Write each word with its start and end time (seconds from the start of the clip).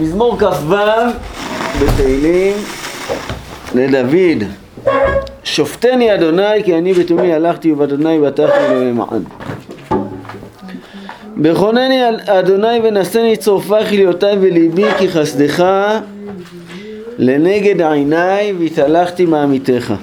מזמור 0.00 0.38
כ"ו 0.38 0.74
בתהילים. 1.82 2.54
לדוד 3.74 4.48
שופטני 5.44 6.14
אדוני 6.14 6.64
כי 6.64 6.78
אני 6.78 6.92
בתומי 6.92 7.32
הלכתי 7.32 7.72
ובאדוני 7.72 8.18
בטחתי 8.20 8.58
לא 8.70 8.84
למען. 8.84 9.22
בכונני 11.36 12.00
אדוני 12.26 12.80
ונשני 12.84 13.36
צורפה 13.36 13.84
חיליותיי 13.84 14.36
וליבי 14.40 14.84
כי 14.98 15.08
חסדך 15.08 15.64
לנגד 17.18 17.82
עיניי 17.82 18.52
והתהלכתי 18.58 19.26
מעמיתך. 19.26 19.94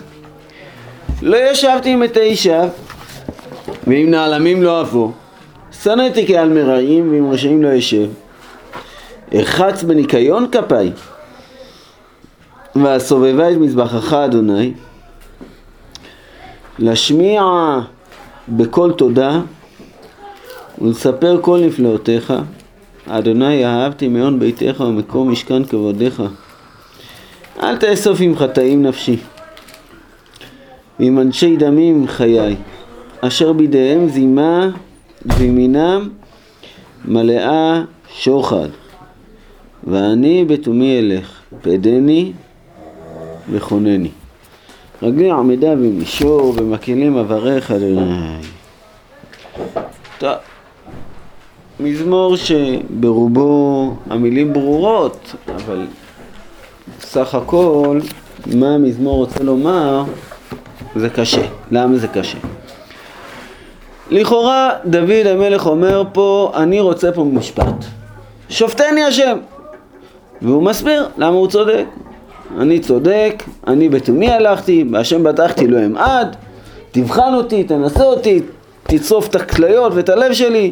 לא 1.22 1.38
ישבתי 1.52 1.90
עם 1.90 2.00
מתי 2.00 2.36
שווא 2.36 2.66
ועם 3.88 4.12
נעלמים 4.12 4.64
לא 4.64 4.82
אבוא 4.82 5.10
שנאתי 5.84 6.28
כעל 6.28 6.50
מרעים 6.50 7.12
ועם 7.12 7.32
רשעים 7.32 7.64
לא 7.64 7.78
אשב 7.78 8.08
ארחץ 9.36 9.84
בניקיון 9.84 10.48
כפיי 10.52 10.92
והסובבה 12.76 13.52
את 13.52 13.58
מזבחך 13.58 14.14
אדוני 14.14 14.74
להשמיע 16.80 17.44
בקול 18.50 18.92
תודה 18.92 19.42
ולספר 20.82 21.38
כל 21.42 21.60
נפלאותיך. 21.60 22.34
אדוני 23.08 23.66
אהבתי 23.66 24.08
מעון 24.08 24.40
ביתך 24.40 24.80
ומקום 24.80 25.32
משכן 25.32 25.64
כבודיך 25.64 26.24
אל 27.64 27.78
תאסוף 27.78 28.18
עם 28.22 28.36
חטאים 28.38 28.84
נפשי 28.84 29.18
ועם 31.00 31.20
אנשי 31.20 31.56
דמים 31.56 32.08
חיי 32.08 32.56
אשר 33.22 33.54
בידיהם 33.54 34.10
זימה 34.10 34.70
וימינם 35.26 36.10
מלאה 37.06 37.82
שוחד 38.14 38.68
ואני 39.88 40.46
בתומי 40.46 41.00
אלך 41.00 41.42
פדני 41.62 42.32
וכונני 43.52 44.10
רגלי 45.02 45.32
עמדה 45.32 45.76
במישור 45.76 46.54
ומקהלים 46.58 47.18
אברך 47.18 47.72
אדוני. 47.72 48.38
טוב 50.18 50.32
מזמור 51.80 52.36
שברובו 52.38 53.94
המילים 54.10 54.54
ברורות 54.54 55.36
אבל 55.56 55.88
סך 57.00 57.36
הכל 57.36 58.00
מה 58.56 58.76
המזמור 58.76 59.16
רוצה 59.16 59.44
לומר 59.44 60.04
זה 60.96 61.10
קשה. 61.10 61.42
למה 61.72 61.98
זה 61.98 62.08
קשה? 62.08 62.38
לכאורה 64.12 64.70
דוד 64.86 65.28
המלך 65.28 65.66
אומר 65.66 66.04
פה 66.14 66.52
אני 66.56 66.80
רוצה 66.80 67.12
פה 67.12 67.24
משפט. 67.24 67.86
שופטני 68.50 69.04
השם 69.04 69.38
והוא 70.42 70.64
מסביר 70.64 71.08
למה 71.18 71.36
הוא 71.36 71.48
צודק. 71.48 71.86
אני 72.60 72.80
צודק, 72.80 73.44
אני 73.68 73.90
בתומי 73.90 74.32
הלכתי, 74.32 74.84
בהשם 74.84 75.24
בטחתי 75.24 75.68
לא 75.68 75.86
אמעד, 75.86 76.36
תבחן 76.92 77.34
אותי, 77.34 77.64
תנסה 77.64 78.04
אותי, 78.04 78.42
תצרוף 78.84 79.28
את 79.28 79.36
הכליות 79.36 79.94
ואת 79.96 80.10
הלב 80.10 80.34
שלי. 80.34 80.72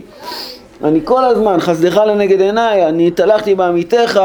אני 0.84 1.00
כל 1.04 1.24
הזמן, 1.24 1.60
חסדך 1.60 1.98
לנגד 1.98 2.42
עיניי, 2.42 2.88
אני 2.90 3.08
התהלכתי 3.08 3.56
בעמיתך, 3.56 4.20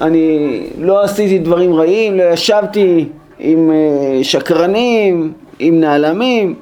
אני 0.00 0.60
לא 0.78 1.02
עשיתי 1.02 1.38
דברים 1.38 1.74
רעים, 1.74 2.16
לא 2.16 2.22
ישבתי 2.22 3.08
עם 3.38 3.70
אה, 3.70 4.24
שקרנים, 4.24 5.32
עם 5.58 5.80
נעלמים, 5.80 6.54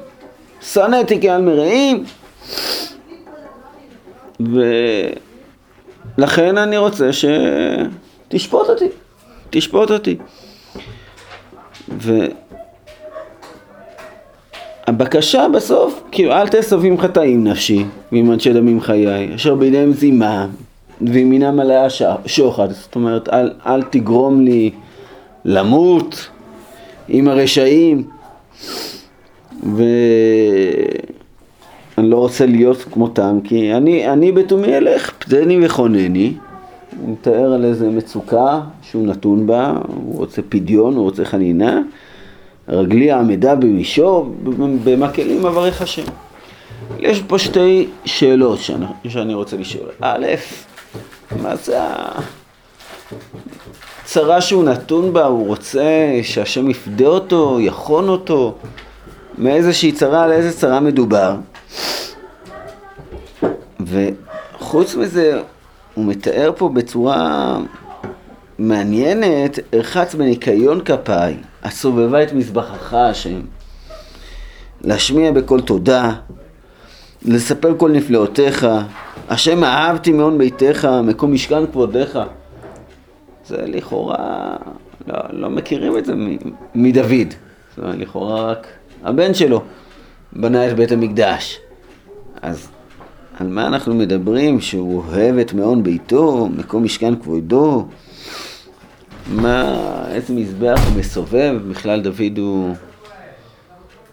שנאתי 0.61 1.21
כעל 1.21 1.43
מרעים, 1.43 2.05
ולכן 6.19 6.59
אני 6.59 6.77
רוצה 6.77 7.11
שתשפוט 7.13 8.69
אותי. 8.69 8.89
תשפוט 9.51 9.91
אותי. 9.91 10.17
והבקשה 14.89 15.47
בסוף, 15.55 16.03
כאילו 16.13 16.33
אל 16.33 16.49
תאסוף 16.49 16.85
עם 16.85 17.01
חטאים 17.01 17.45
נפשי 17.45 17.85
ועם 18.13 18.33
אנשי 18.33 18.53
דמים 18.53 18.81
חיי, 18.81 19.35
אשר 19.35 19.55
בידיהם 19.55 19.93
זימה 19.93 20.47
וימינם 21.01 21.57
מלאה 21.57 21.87
שוחד, 22.27 22.71
זאת 22.71 22.95
אומרת 22.95 23.29
אל, 23.29 23.53
אל 23.67 23.83
תגרום 23.83 24.41
לי 24.41 24.71
למות 25.45 26.29
עם 27.09 27.29
הרשעים 27.29 28.05
ואני 31.99 32.11
לא 32.11 32.17
רוצה 32.17 32.47
להיות 32.47 32.85
כמותם 32.93 33.39
כי 33.45 33.75
אני, 33.75 34.13
אני 34.13 34.33
בתומי 34.33 34.77
אלך 34.77 35.11
פדני 35.19 35.67
וכונני 35.67 36.35
הוא 37.01 37.13
מתאר 37.13 37.53
על 37.53 37.65
איזה 37.65 37.89
מצוקה 37.89 38.61
שהוא 38.83 39.07
נתון 39.07 39.47
בה, 39.47 39.73
הוא 39.87 40.19
רוצה 40.19 40.43
פדיון, 40.49 40.95
הוא 40.95 41.05
רוצה 41.05 41.25
חנינה. 41.25 41.81
רגלי 42.69 43.13
עמדה 43.13 43.55
במישור, 43.55 44.35
במקהלים 44.85 45.47
אברך 45.47 45.83
השם. 45.83 46.03
יש 46.99 47.23
פה 47.23 47.39
שתי 47.39 47.89
שאלות 48.05 48.59
שאני, 48.59 48.87
שאני 49.09 49.35
רוצה 49.35 49.57
לשאול. 49.57 49.89
א', 50.01 50.27
מה 51.43 51.57
זה 51.57 51.79
הצרה 54.03 54.41
שהוא 54.41 54.65
נתון 54.65 55.13
בה, 55.13 55.25
הוא 55.25 55.47
רוצה 55.47 56.21
שהשם 56.23 56.71
יפדה 56.71 57.07
אותו, 57.07 57.59
יכון 57.61 58.09
אותו, 58.09 58.55
מאיזושהי 59.39 59.93
צרה, 59.93 60.25
על 60.25 60.33
איזה 60.33 60.59
צרה 60.59 60.81
מדובר. 60.81 61.35
וחוץ 63.81 64.95
מזה, 64.95 65.41
הוא 65.95 66.05
מתאר 66.05 66.53
פה 66.57 66.69
בצורה 66.69 67.59
מעניינת, 68.59 69.59
ארחץ 69.75 70.15
בניקיון 70.15 70.81
כפיי, 70.85 71.37
הסובבה 71.63 72.23
את 72.23 72.33
מזבחך 72.33 72.95
השם, 72.95 73.41
להשמיע 74.81 75.33
בקול 75.33 75.61
תודה, 75.61 76.13
לספר 77.25 77.75
כל 77.79 77.91
נפלאותיך, 77.91 78.67
השם 79.29 79.65
אהבתי 79.65 80.13
מעון 80.13 80.39
ביתך, 80.39 80.89
מקום 81.05 81.33
משכן 81.33 81.67
כבודיך. 81.67 82.19
זה 83.47 83.57
לכאורה, 83.67 84.57
לא, 85.07 85.15
לא 85.31 85.51
מכירים 85.51 85.99
את 85.99 86.05
זה 86.05 86.13
מדוד, 86.75 87.35
זאת 87.71 87.79
אומרת 87.79 87.99
לכאורה 87.99 88.51
רק 88.51 88.67
הבן 89.05 89.35
שלו 89.35 89.63
בנה 90.33 90.69
את 90.69 90.77
בית 90.77 90.93
המקדש. 90.93 91.61
אז 92.45 92.69
על 93.41 93.47
מה 93.47 93.67
אנחנו 93.67 93.95
מדברים? 93.95 94.61
שהוא 94.61 95.03
אוהב 95.09 95.39
את 95.39 95.53
מעון 95.53 95.83
ביתו, 95.83 96.49
מקום 96.57 96.85
משכן 96.85 97.17
כבודו? 97.17 97.87
מה, 99.33 99.77
איזה 100.09 100.35
מזבח 100.35 100.81
הוא 100.87 100.99
מסובב? 100.99 101.55
בכלל 101.71 102.01
דוד 102.01 102.39
הוא, 102.39 102.75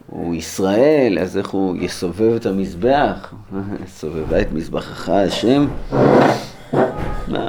הוא 0.08 0.36
ישראל, 0.36 1.18
אז 1.22 1.38
איך 1.38 1.50
הוא 1.50 1.76
יסובב 1.80 2.36
את 2.36 2.46
המזבח? 2.46 3.34
סובבה 4.00 4.42
את 4.42 4.52
מזבחך 4.52 5.10
השם? 5.10 5.68
מה, 7.28 7.48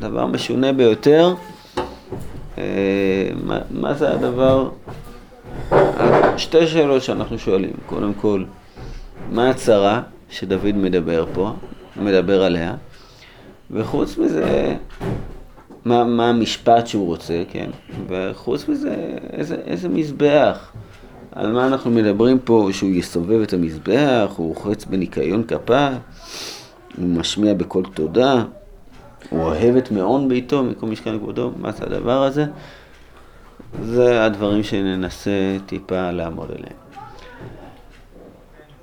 דבר 0.00 0.26
משונה 0.26 0.72
ביותר. 0.72 1.34
אה, 2.58 3.28
מה, 3.44 3.58
מה 3.70 3.94
זה 3.94 4.12
הדבר? 4.12 4.70
שתי 6.36 6.66
שאלות 6.66 7.02
שאנחנו 7.02 7.38
שואלים. 7.38 7.72
קודם 7.86 8.14
כל, 8.14 8.44
מה 9.30 9.50
הצרה? 9.50 10.02
שדוד 10.30 10.76
מדבר 10.76 11.26
פה, 11.34 11.52
מדבר 11.96 12.42
עליה, 12.42 12.74
וחוץ 13.70 14.18
מזה, 14.18 14.76
מה, 15.84 16.04
מה 16.04 16.28
המשפט 16.28 16.86
שהוא 16.86 17.06
רוצה, 17.06 17.42
כן? 17.50 17.70
וחוץ 18.08 18.68
מזה, 18.68 18.94
איזה, 19.32 19.56
איזה 19.66 19.88
מזבח. 19.88 20.72
על 21.32 21.52
מה 21.52 21.66
אנחנו 21.66 21.90
מדברים 21.90 22.38
פה, 22.38 22.68
שהוא 22.72 22.90
יסובב 22.90 23.40
את 23.40 23.52
המזבח, 23.52 24.32
הוא 24.36 24.48
רוחץ 24.48 24.84
בניקיון 24.84 25.44
כפה, 25.44 25.88
הוא 26.96 27.08
משמיע 27.08 27.54
בקול 27.54 27.84
תודה, 27.94 28.44
הוא 29.30 29.42
אוהב 29.42 29.76
את 29.76 29.90
מעון 29.90 30.28
ביתו 30.28 30.62
מקום 30.62 30.90
משכן 30.90 31.18
כבודו, 31.18 31.52
מה 31.56 31.72
זה 31.72 31.84
הדבר 31.84 32.22
הזה? 32.22 32.44
זה 33.82 34.24
הדברים 34.24 34.62
שננסה 34.62 35.56
טיפה 35.66 36.10
לעמוד 36.10 36.50
עליהם. 36.50 36.85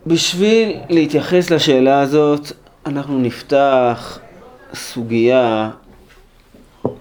בשביל 0.08 0.78
להתייחס 0.90 1.50
לשאלה 1.50 2.02
הזאת, 2.02 2.52
אנחנו 2.86 3.20
נפתח 3.20 4.20
סוגיה 4.74 5.70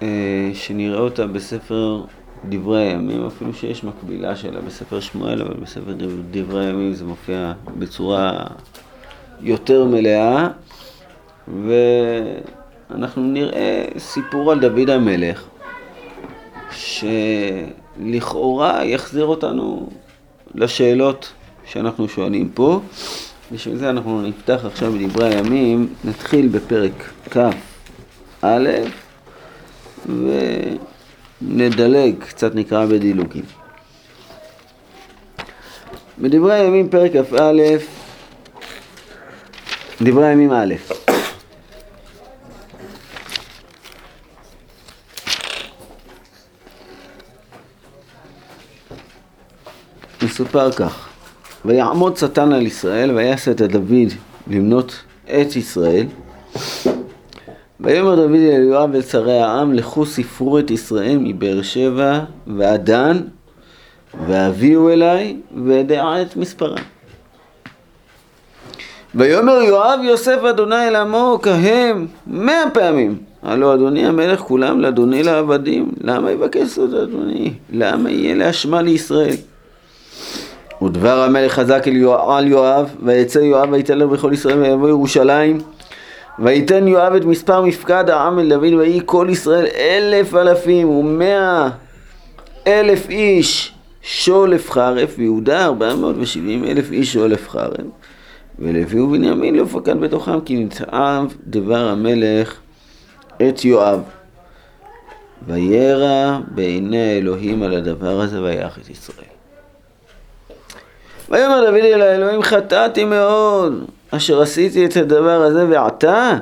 אה, 0.03 0.51
שנראה 0.55 1.01
אותה 1.01 1.27
בספר 1.27 2.05
דברי 2.49 2.83
הימים, 2.83 3.27
אפילו 3.27 3.55
שיש 3.55 3.85
מקבילה 3.85 4.37
שלה 4.37 4.61
בספר 4.61 5.01
שמואל, 5.01 5.43
אבל 5.43 5.55
בספר 5.55 5.95
דברי 6.31 6.67
הימים 6.67 6.95
זה 6.95 7.05
מופיע 7.05 7.53
בצורה 7.79 8.45
יותר 9.41 9.85
מלאה, 9.85 10.49
ואנחנו 11.67 13.23
נראה 13.23 13.85
סיפור 13.99 14.53
על 14.53 14.61
דוד 14.61 14.91
המלך, 14.91 15.45
שלכאורה 18.01 18.85
יחזיר 18.85 19.25
אותנו 19.25 19.89
לשאלות 20.55 21.33
שאנחנו 21.73 22.09
שואלים 22.09 22.49
פה. 22.49 22.81
בשביל 23.53 23.77
זה 23.77 23.91
אנחנו 23.91 24.23
נפתח 24.23 24.61
עכשיו 24.65 24.93
בדברי 24.93 25.35
הימים, 25.35 25.95
נתחיל 26.05 26.49
בפרק 26.49 26.93
כ' 27.31 27.37
א', 28.43 28.71
ונדלג, 31.43 32.15
קצת 32.29 32.55
נקרא 32.55 32.87
בדילוגים. 32.87 33.45
בדברי 36.19 36.55
הימים 36.55 36.89
פרק 36.89 37.13
כ"א, 37.13 37.53
דברי 40.03 40.27
הימים 40.27 40.53
א', 40.53 40.75
מסופר 50.23 50.73
כך: 50.73 51.12
ויעמוד 51.65 52.17
שטן 52.17 52.53
על 52.53 52.67
ישראל 52.67 53.11
ויעשה 53.11 53.51
את 53.51 53.63
דוד 53.63 54.13
למנות 54.51 55.03
את 55.25 55.57
ישראל 55.57 56.07
ויאמר 57.81 58.15
דוד 58.17 58.35
אל 58.35 58.63
יואב 58.63 58.91
ואל 58.93 59.03
שרי 59.03 59.41
העם 59.41 59.73
לכו 59.73 60.07
ספרו 60.07 60.59
את 60.59 60.71
ישראל 60.71 61.19
מבאר 61.21 61.63
שבע 61.63 62.21
ועד 62.47 62.85
דן 62.85 63.21
והביאו 64.27 64.91
אליי 64.91 65.37
ואדע 65.67 66.23
את 66.23 66.37
מספרם 66.37 66.83
ויאמר 69.15 69.53
יואב 69.53 70.01
יוסף 70.03 70.39
אדוני 70.51 70.89
אל 70.89 70.97
עמו 70.97 71.39
כהם 71.43 72.07
מאה 72.27 72.71
פעמים 72.73 73.19
הלא 73.43 73.75
אדוני 73.75 74.07
המלך 74.07 74.41
כולם 74.41 74.81
לאדוני 74.81 75.23
לעבדים 75.23 75.93
למה 76.01 76.31
יבקש 76.31 76.69
זאת 76.69 77.03
אדוני? 77.03 77.53
למה 77.73 78.11
יהיה 78.11 78.35
להשמע 78.35 78.83
לישראל? 78.83 79.35
ודבר 80.85 81.23
המלך 81.23 81.53
חזק 81.53 81.85
על 82.29 82.47
יואב, 82.47 82.95
ויצא 83.03 83.39
יואב 83.39 83.73
ויתעלר 83.73 84.07
בכל 84.07 84.31
ישראל 84.33 84.59
ויבוא 84.59 84.89
ירושלים. 84.89 85.59
ויתן 86.39 86.89
יואב 86.89 87.15
את 87.15 87.25
מספר 87.25 87.63
מפקד 87.63 88.11
העם 88.11 88.39
אל 88.39 88.49
דוד 88.49 88.73
ויהי 88.73 89.01
כל 89.05 89.27
ישראל 89.31 89.67
אלף 89.77 90.35
אלפים 90.35 90.89
ומאה 90.89 91.69
אלף 92.67 93.11
איש 93.11 93.73
שולף 94.03 94.71
חרף, 94.71 95.15
ויהודה 95.19 95.65
ארבע 95.65 95.95
מאות 95.95 96.17
ושבעים 96.19 96.65
אלף 96.65 96.93
איש 96.93 97.13
שולף 97.13 97.49
חרף. 97.49 97.85
ולוי 98.59 99.01
ובנימין 99.01 99.55
לא 99.55 99.65
פקד 99.65 100.01
בתוכם 100.01 100.41
כי 100.41 100.65
נתעב 100.65 101.35
דבר 101.47 101.89
המלך 101.89 102.61
את 103.49 103.65
יואב. 103.65 104.01
וירא 105.47 106.39
בעיני 106.55 107.15
האלוהים 107.15 107.63
על 107.63 107.75
הדבר 107.75 108.21
הזה 108.21 108.43
ויח 108.43 108.79
את 108.79 108.91
ישראל. 108.91 109.32
ויאמר 111.33 111.65
דוד 111.65 111.85
אל 111.85 112.03
האלוהים 112.03 112.43
חטאתי 112.43 113.05
מאוד 113.05 113.85
אשר 114.11 114.41
עשיתי 114.41 114.87
את 114.87 114.97
הדבר 114.97 115.43
הזה 115.43 115.67
ועתה 115.69 116.39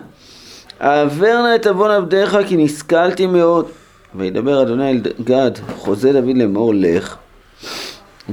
העבר 0.80 1.42
נא 1.42 1.54
את 1.54 1.66
עוון 1.66 1.90
עבדיך 1.90 2.38
כי 2.48 2.56
נסכלתי 2.56 3.26
מאוד. 3.26 3.66
וידבר 4.14 4.62
אדוני 4.62 4.90
אל 4.90 5.00
גד 5.24 5.50
חוזה 5.76 6.12
דוד 6.12 6.36
לאמור 6.36 6.72
לך. 6.74 7.16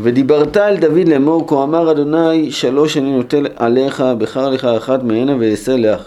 ודיברת 0.01 0.57
אל 0.57 0.77
דוד 0.77 1.07
לאמור 1.07 1.47
כה 1.47 1.63
אמר 1.63 1.91
אדוני 1.91 2.51
שלוש 2.51 2.97
אני 2.97 3.11
נוטל 3.11 3.47
עליך 3.55 4.03
בחר 4.17 4.49
לך 4.49 4.65
אחת 4.65 5.03
מהנה 5.03 5.35
ואעשה 5.39 5.77
לך. 5.77 6.03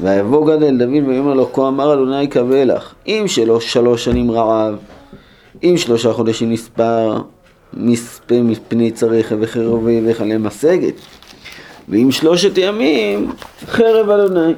ויבוא 0.00 0.46
גד 0.46 0.62
אל 0.62 0.78
דוד 0.78 1.08
ויאמר 1.08 1.34
לו 1.34 1.52
כה 1.52 1.68
אמר 1.68 1.94
אדוני 1.94 2.28
קווה 2.28 2.64
לך. 2.64 2.94
אם 3.06 3.24
שלוש 3.60 4.04
שנים 4.04 4.30
רעב 4.30 4.76
אם 5.62 5.74
שלושה 5.76 6.12
חודשים 6.12 6.52
נספר 6.52 7.18
מספה 7.78 8.42
מפני 8.42 8.90
צריך 8.90 9.34
וחרבי 9.40 10.00
וכלה 10.04 10.38
משגת. 10.38 10.94
ועם 11.88 12.10
שלושת 12.10 12.58
ימים 12.58 13.30
חרב 13.66 14.10
אדוני. 14.10 14.52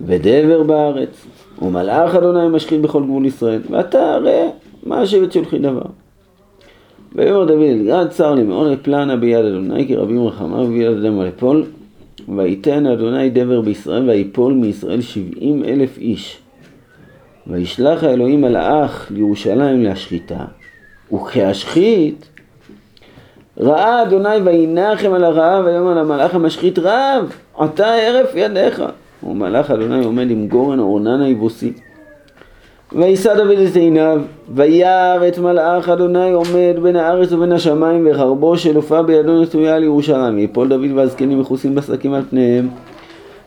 ודבר 0.00 0.62
בארץ, 0.62 1.26
ומלאך 1.62 2.14
אדוני 2.14 2.48
משחית 2.48 2.80
בכל 2.80 3.02
גבול 3.02 3.26
ישראל, 3.26 3.62
ואתה 3.70 4.14
הרי 4.14 4.42
מה 4.82 5.00
השבט 5.00 5.32
שולחי 5.32 5.58
דבר. 5.58 5.82
ויאמר 7.14 7.44
דוד 7.44 7.62
אל 7.62 7.82
גד 7.86 8.06
צר 8.10 8.34
לי 8.34 8.42
מאוד 8.42 8.72
לפלנה 8.72 9.16
ביד 9.16 9.44
אדוני 9.44 9.86
כי 9.86 9.96
רבים 9.96 10.26
רחמיו 10.26 10.68
ויד 10.68 10.96
אדם 10.96 11.22
לפול 11.22 11.64
ויתן 12.36 12.86
אדוני 12.86 13.30
דבר 13.30 13.60
בישראל 13.60 14.10
ויפול 14.10 14.52
מישראל 14.52 15.00
שבעים 15.00 15.64
אלף 15.64 15.98
איש 15.98 16.38
וישלח 17.46 18.04
האלוהים 18.04 18.40
מלאך 18.40 19.12
לירושלים 19.14 19.82
להשחיתה 19.82 20.44
וכהשחית 21.12 22.28
ראה 23.60 24.02
אדוני 24.02 24.36
וינחם 24.44 25.12
על 25.12 25.24
הרעב 25.24 25.64
ויאמר 25.64 25.94
למלאך 25.94 26.34
המשחית 26.34 26.78
רב 26.78 27.32
עתה 27.58 27.94
הרף 27.94 28.32
ידיך. 28.34 28.82
ומלאך 29.22 29.70
אדוני 29.70 30.04
עומד 30.04 30.30
עם 30.30 30.48
גורן 30.48 30.78
אורנן 30.78 31.20
היבוסי. 31.20 31.72
וישא 32.92 33.34
דוד 33.34 33.58
את 33.58 33.76
עיניו 33.76 34.20
וירא 34.54 35.28
את 35.28 35.38
מלאך 35.38 35.88
אדוני 35.88 36.32
עומד 36.32 36.76
בין 36.82 36.96
הארץ 36.96 37.32
ובין 37.32 37.52
השמיים 37.52 38.08
וחרבו 38.10 38.58
שלופה 38.58 39.02
בידו 39.02 39.42
נטויה 39.42 39.74
על 39.74 39.82
ירושלים. 39.82 40.36
ויפול 40.36 40.68
דוד 40.68 40.90
והזקנים 40.94 41.40
מכוסים 41.40 41.74
בשקים 41.74 42.14
על 42.14 42.22
פניהם. 42.30 42.68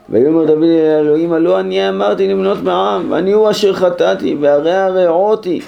ויאמר 0.09 0.45
דוד 0.45 0.63
אל 0.63 0.95
האלוהים 0.95 1.33
הלא 1.33 1.59
אני 1.59 1.89
אמרתי 1.89 2.27
למנות 2.27 2.57
בעם 2.57 3.11
ואני 3.11 3.31
הוא 3.31 3.49
אשר 3.49 3.73
חטאתי 3.73 4.35
והרי 4.39 4.73
הרעותי 4.73 5.61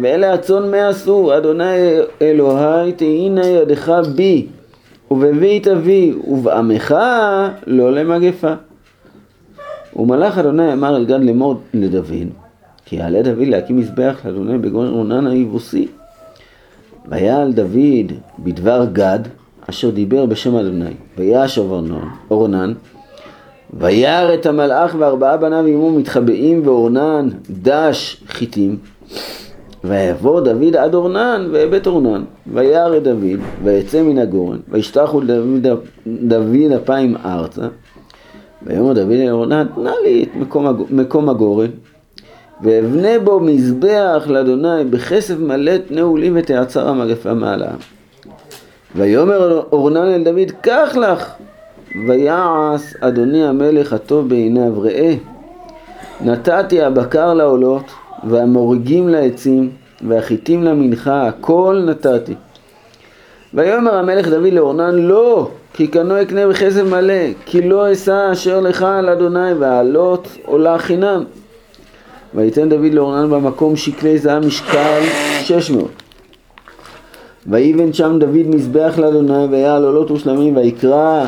ואלה 0.00 0.34
הצאן 0.34 0.70
מה 0.70 0.88
עשו, 0.88 1.36
אדוני 1.36 1.98
אלוהי 2.22 2.92
תהינה 2.92 3.46
ידך 3.46 3.92
בי, 4.14 4.46
ובבית 5.10 5.68
אבי, 5.68 6.14
ובעמך 6.26 6.94
לא 7.66 7.92
למגפה. 7.92 8.52
ומלאך 9.96 10.38
אדוני 10.38 10.72
אמר 10.72 10.96
אל 10.96 11.04
גד 11.04 11.20
לאמור 11.20 11.60
לדוד, 11.74 12.28
כי 12.84 12.96
יעלה 12.96 13.22
דוד 13.22 13.46
להקים 13.46 13.76
מזבח 13.76 14.20
לאדוני 14.24 14.58
בגון 14.58 14.88
רונן 14.88 15.26
היבוסי. 15.26 15.88
ויעל 17.08 17.52
דוד 17.52 18.12
בדבר 18.38 18.86
גד, 18.92 19.18
אשר 19.70 19.90
דיבר 19.90 20.26
בשם 20.26 20.56
אדוני, 20.56 20.94
ויעש 21.18 21.58
אורנן, 22.30 22.72
וירא 23.72 24.34
את 24.34 24.46
המלאך 24.46 24.94
וארבעה 24.98 25.36
בניו 25.36 25.66
עמו 25.66 25.90
מתחבאים 25.90 26.62
ואורנן 26.64 27.28
דש 27.50 28.24
חיטים. 28.28 28.78
ויבוא 29.84 30.40
דוד 30.40 30.76
עד 30.76 30.94
אורנן 30.94 31.48
והבט 31.52 31.86
אורנן, 31.86 32.24
וירא 32.52 32.98
דוד, 32.98 33.40
ויצא 33.64 34.02
מן 34.02 34.18
הגורן, 34.18 34.58
וישתחו 34.68 35.20
דוד, 35.20 35.66
דוד 36.06 36.72
אפיים 36.76 37.16
ארצה, 37.24 37.66
ויאמר 38.62 38.92
דוד 38.92 39.12
אל 39.12 39.30
אורנן, 39.30 39.66
תנה 39.74 39.92
לי 40.04 40.22
את 40.22 40.36
מקום, 40.36 40.66
מקום 40.90 41.28
הגורן, 41.28 41.70
ואבנה 42.62 43.18
בו 43.24 43.40
מזבח 43.40 44.24
לאדוני 44.26 44.84
בכסף 44.90 45.38
מלא 45.38 45.76
תנאו 45.76 46.16
לי 46.16 46.30
ותעצר 46.34 46.88
המגפה 46.88 47.34
מעלה. 47.34 47.70
ויאמר 48.96 49.62
אורנן 49.72 50.14
אל 50.14 50.24
דוד, 50.24 50.50
קח 50.60 50.96
לך, 50.96 51.32
ויעש 52.08 52.94
אדוני 53.00 53.44
המלך 53.44 53.92
הטוב 53.92 54.28
בעיניו, 54.28 54.80
ראה, 54.80 55.14
נתתי 56.20 56.82
הבקר 56.82 57.34
לעולות, 57.34 57.84
והמורגים 58.24 59.08
לעצים, 59.08 59.70
והחיטים 60.08 60.64
למנחה, 60.64 61.26
הכל 61.26 61.82
נתתי. 61.86 62.34
ויאמר 63.54 63.94
המלך 63.94 64.28
דוד 64.28 64.52
לאורנן, 64.52 64.94
לא, 64.94 65.48
כי 65.74 65.86
קנו 65.86 66.22
אקנה 66.22 66.46
בכסף 66.46 66.82
מלא, 66.82 67.24
כי 67.46 67.68
לא 67.68 67.92
אשא 67.92 68.28
אשר 68.32 68.60
לך 68.60 68.82
על 68.82 69.08
אדוני, 69.08 69.52
והעלות 69.52 70.28
עולה 70.44 70.78
חינם. 70.78 71.24
ויתן 72.34 72.68
דוד 72.68 72.92
לאורנן 72.94 73.30
במקום 73.30 73.76
שקלי 73.76 74.18
זהב 74.18 74.46
משקל 74.46 75.00
שש 75.42 75.70
מאות. 75.70 76.02
ויבן 77.46 77.92
שם 77.92 78.16
דוד 78.18 78.46
מזבח 78.46 78.94
לאדוני, 78.98 79.44
ויעל 79.50 79.84
עולות 79.84 80.10
ושלמים, 80.10 80.56
ויקרא 80.56 81.26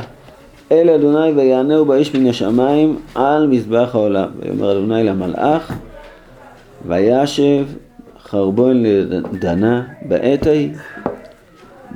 אל 0.73 0.91
אדוני 0.91 1.33
ויענהו 1.33 1.85
באש 1.85 2.15
מן 2.15 2.27
השמיים 2.27 2.97
על 3.15 3.47
מזבח 3.47 3.91
העולם. 3.95 4.29
ויאמר 4.39 4.73
אדוני 4.73 5.05
למלאך 5.05 5.73
וישב 6.87 7.67
חרבון 8.23 8.83
לדנה 8.83 9.83
בעת 10.09 10.47
ההיא. 10.47 10.71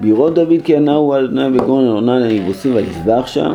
בראות 0.00 0.34
דוד 0.34 0.62
כי 0.64 0.76
ענהו 0.76 1.12
על 1.12 1.24
אדוני 1.24 1.58
בגון 1.58 1.88
אורנן 1.88 2.22
היבוסי 2.22 2.72
ויזבח 2.72 3.26
שם. 3.26 3.54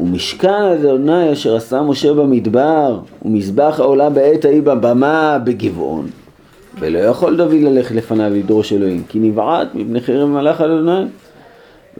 ומשכן 0.00 0.62
אדוני 0.62 1.32
אשר 1.32 1.56
עשה 1.56 1.82
משה 1.82 2.14
במדבר, 2.14 3.00
ומזבח 3.24 3.80
העולה 3.80 4.10
בעת 4.10 4.44
ההיא 4.44 4.62
בבמה 4.62 5.38
בגבעון. 5.44 6.06
ולא 6.80 6.98
יכול 6.98 7.36
דוד 7.36 7.60
ללכת 7.60 7.94
לפניו 7.94 8.32
לדרוש 8.34 8.72
אלוהים, 8.72 9.02
כי 9.08 9.18
נבעט 9.18 9.68
מפני 9.74 10.00
חרב 10.00 10.28
מלאך 10.28 10.60
אדוני. 10.60 11.04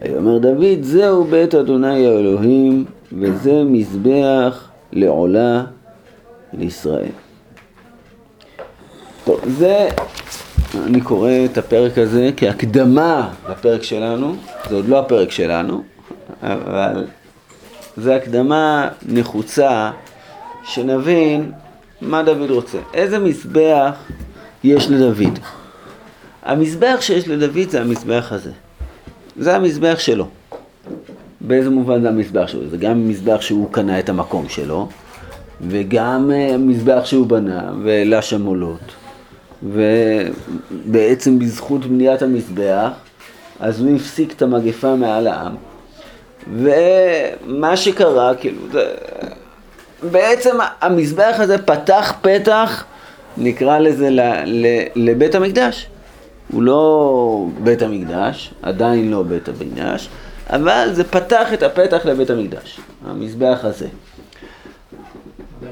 ויאמר 0.02 0.38
דוד, 0.38 0.82
זהו 0.82 1.24
בית 1.24 1.54
אדוני 1.54 2.06
האלוהים, 2.06 2.84
וזה 3.12 3.64
מזבח 3.64 4.68
לעולה 4.92 5.64
לישראל. 6.52 7.27
טוב, 9.28 9.40
זה, 9.58 9.88
אני 10.86 11.00
קורא 11.00 11.30
את 11.44 11.58
הפרק 11.58 11.98
הזה 11.98 12.30
כהקדמה 12.36 13.30
לפרק 13.50 13.82
שלנו, 13.82 14.36
זה 14.70 14.74
עוד 14.74 14.88
לא 14.88 14.98
הפרק 14.98 15.30
שלנו, 15.30 15.82
אבל 16.42 17.06
זה 17.96 18.16
הקדמה 18.16 18.88
נחוצה 19.08 19.90
שנבין 20.64 21.52
מה 22.00 22.22
דוד 22.22 22.50
רוצה. 22.50 22.78
איזה 22.94 23.18
מזבח 23.18 23.94
יש 24.64 24.90
לדוד? 24.90 25.38
המזבח 26.42 26.96
שיש 27.00 27.28
לדוד 27.28 27.70
זה 27.70 27.80
המזבח 27.80 28.28
הזה. 28.32 28.52
זה 29.36 29.56
המזבח 29.56 29.98
שלו. 29.98 30.28
באיזה 31.40 31.70
מובן 31.70 32.02
זה 32.02 32.08
המזבח 32.08 32.46
שלו? 32.46 32.68
זה 32.70 32.76
גם 32.76 33.08
מזבח 33.08 33.40
שהוא 33.40 33.72
קנה 33.72 33.98
את 33.98 34.08
המקום 34.08 34.48
שלו, 34.48 34.88
וגם 35.68 36.30
אה, 36.34 36.56
מזבח 36.58 37.04
שהוא 37.04 37.26
בנה, 37.26 37.72
והעלה 37.82 38.22
שם 38.22 38.44
עולות. 38.44 38.97
ובעצם 39.62 41.38
בזכות 41.38 41.86
בניית 41.86 42.22
המזבח, 42.22 42.90
אז 43.60 43.80
הוא 43.80 43.96
הפסיק 43.96 44.32
את 44.32 44.42
המגפה 44.42 44.94
מעל 44.94 45.26
העם. 45.26 45.54
ומה 46.52 47.76
שקרה, 47.76 48.34
כאילו, 48.34 48.60
זה... 48.72 48.94
בעצם 50.10 50.56
המזבח 50.80 51.36
הזה 51.38 51.58
פתח 51.58 52.14
פתח, 52.20 52.84
נקרא 53.36 53.78
לזה, 53.78 54.10
ל, 54.10 54.20
ל, 54.44 54.66
לבית 54.96 55.34
המקדש. 55.34 55.88
הוא 56.52 56.62
לא 56.62 57.46
בית 57.62 57.82
המקדש, 57.82 58.54
עדיין 58.62 59.10
לא 59.10 59.22
בית 59.22 59.48
המקדש, 59.48 60.08
אבל 60.50 60.88
זה 60.92 61.04
פתח 61.04 61.52
את 61.52 61.62
הפתח 61.62 62.06
לבית 62.06 62.30
המקדש, 62.30 62.80
המזבח 63.06 63.58
הזה. 63.62 63.88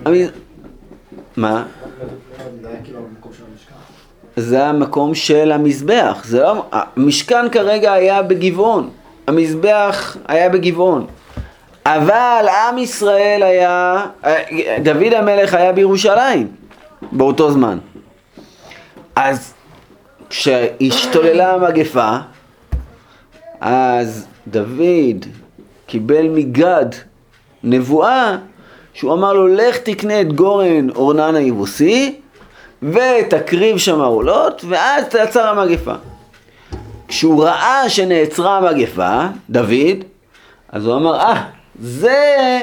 המז... 0.05 0.29
מה? 1.37 1.65
זה 2.63 2.69
המקום 2.97 3.33
של 3.33 3.43
המזבח, 5.53 6.23
זה 6.25 6.41
לא... 6.41 6.65
המשכן 6.97 7.49
כרגע 7.49 7.93
היה 7.93 8.23
בגבעון, 8.23 8.91
המזבח 9.27 10.17
היה 10.29 10.49
בגבעון, 10.49 11.07
אבל 11.87 12.47
עם 12.49 12.79
ישראל 12.79 13.43
היה, 13.43 14.07
דוד 14.83 15.13
המלך 15.13 15.55
היה 15.55 15.73
בירושלים 15.73 16.49
באותו 17.13 17.53
זמן. 17.53 17.79
אז 19.17 19.55
כשהשתוללה 20.31 21.55
המגפה, 21.55 22.17
אז 23.61 24.27
דוד 24.47 25.27
קיבל 25.87 26.29
מגד 26.29 26.87
נבואה 27.65 28.37
שהוא 28.95 29.13
אמר 29.13 29.33
לו 29.33 29.47
לך 29.49 29.77
תקנה 29.77 30.21
את 30.21 30.33
גורן 30.33 30.91
אורנן 30.91 31.35
היבוסי 31.35 32.21
ותקריב 32.83 33.79
שם 33.79 34.01
עולות 34.01 34.65
ואז 34.69 35.05
תעצר 35.05 35.47
המגפה. 35.49 35.95
כשהוא 37.09 37.45
ראה 37.45 37.91
שנעצרה 37.91 38.59
המגפה, 38.59 39.27
דוד, 39.51 40.05
אז 40.69 40.87
הוא 40.87 40.97
אמר, 40.97 41.21
אה, 41.21 41.45
זה 41.81 42.59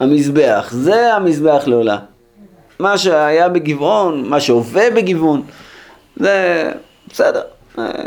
המזבח, 0.00 0.68
זה 0.72 1.14
המזבח 1.14 1.62
לעולה. 1.66 1.98
מה 2.78 2.98
שהיה 2.98 3.48
בגבעון, 3.48 4.28
מה 4.28 4.40
שהווה 4.40 4.90
בגבעון, 4.90 5.42
זה 6.16 6.70
בסדר, 7.10 7.42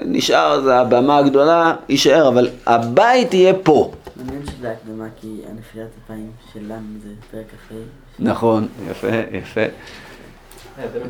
נשאר, 0.05 0.61
זה 0.61 0.75
הבמה 0.75 1.17
הגדולה, 1.17 1.75
יישאר, 1.89 2.27
אבל 2.27 2.49
הבית 2.65 3.33
יהיה 3.33 3.53
פה. 3.63 3.91
מעניין 4.15 4.45
שזה 4.45 4.71
הקדמה, 4.71 5.05
כי 5.21 5.27
הנפילת 5.49 5.87
אפיים 6.05 6.31
של 6.53 6.59
לם 6.59 6.99
זה 7.03 7.09
פרק 7.31 7.45
אחרי. 7.65 7.81
נכון, 8.19 8.67
יפה, 8.91 9.07
יפה. 9.31 9.61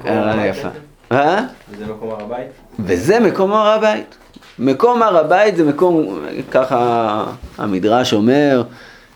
הערה 0.03 0.45
יפה. 0.45 0.67
אה? 1.12 1.45
וזה 1.72 1.86
מקום 1.86 2.10
הר 2.10 2.22
הבית? 2.22 2.48
וזה 2.79 3.19
מקום 3.19 3.51
הר 3.53 3.67
הבית. 3.67 4.17
מקום 4.60 5.01
הר 5.01 5.17
הבית 5.17 5.55
זה 5.55 5.63
מקום, 5.63 6.19
ככה 6.51 7.25
המדרש 7.57 8.13
אומר, 8.13 8.63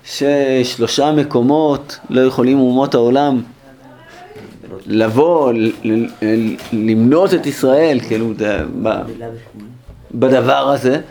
ששלושה 0.03 1.11
מקומות 1.11 1.99
לא 2.09 2.21
יכולים 2.21 2.59
אומות 2.59 2.95
העולם 2.95 3.41
לבוא, 4.85 5.53
למנות 6.73 7.33
את 7.33 7.45
ישראל, 7.45 7.99
כאילו, 8.07 8.33
בדבר 10.11 10.69
הזה. 10.69 11.01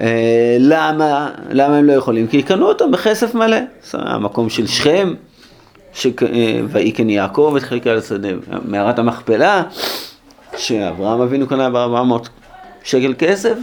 אה, 0.00 0.56
למה, 0.58 1.30
למה 1.50 1.76
הם 1.76 1.84
לא 1.84 1.92
יכולים? 1.92 2.26
כי 2.26 2.42
קנו 2.42 2.68
אותם 2.68 2.90
בכסף 2.90 3.34
מלא. 3.34 3.56
המקום 3.92 4.50
של 4.50 4.66
שכם, 4.66 5.14
אה, 6.06 6.60
ויהי 6.68 6.92
כן 6.92 7.10
יעקב 7.10 7.54
את 7.56 7.62
חלקה 7.62 7.94
לשדה, 7.94 8.28
מערת 8.64 8.98
המכפלה, 8.98 9.62
שאברהם 10.56 11.20
אבינו 11.20 11.46
קנה 11.46 11.70
ב-400 11.70 12.28
שקל 12.84 13.14
כסף, 13.18 13.54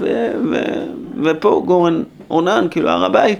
ופה 1.24 1.64
גורן 1.66 2.04
אורנן, 2.30 2.68
כאילו 2.72 2.90
הר 2.90 3.06
הבית, 3.06 3.40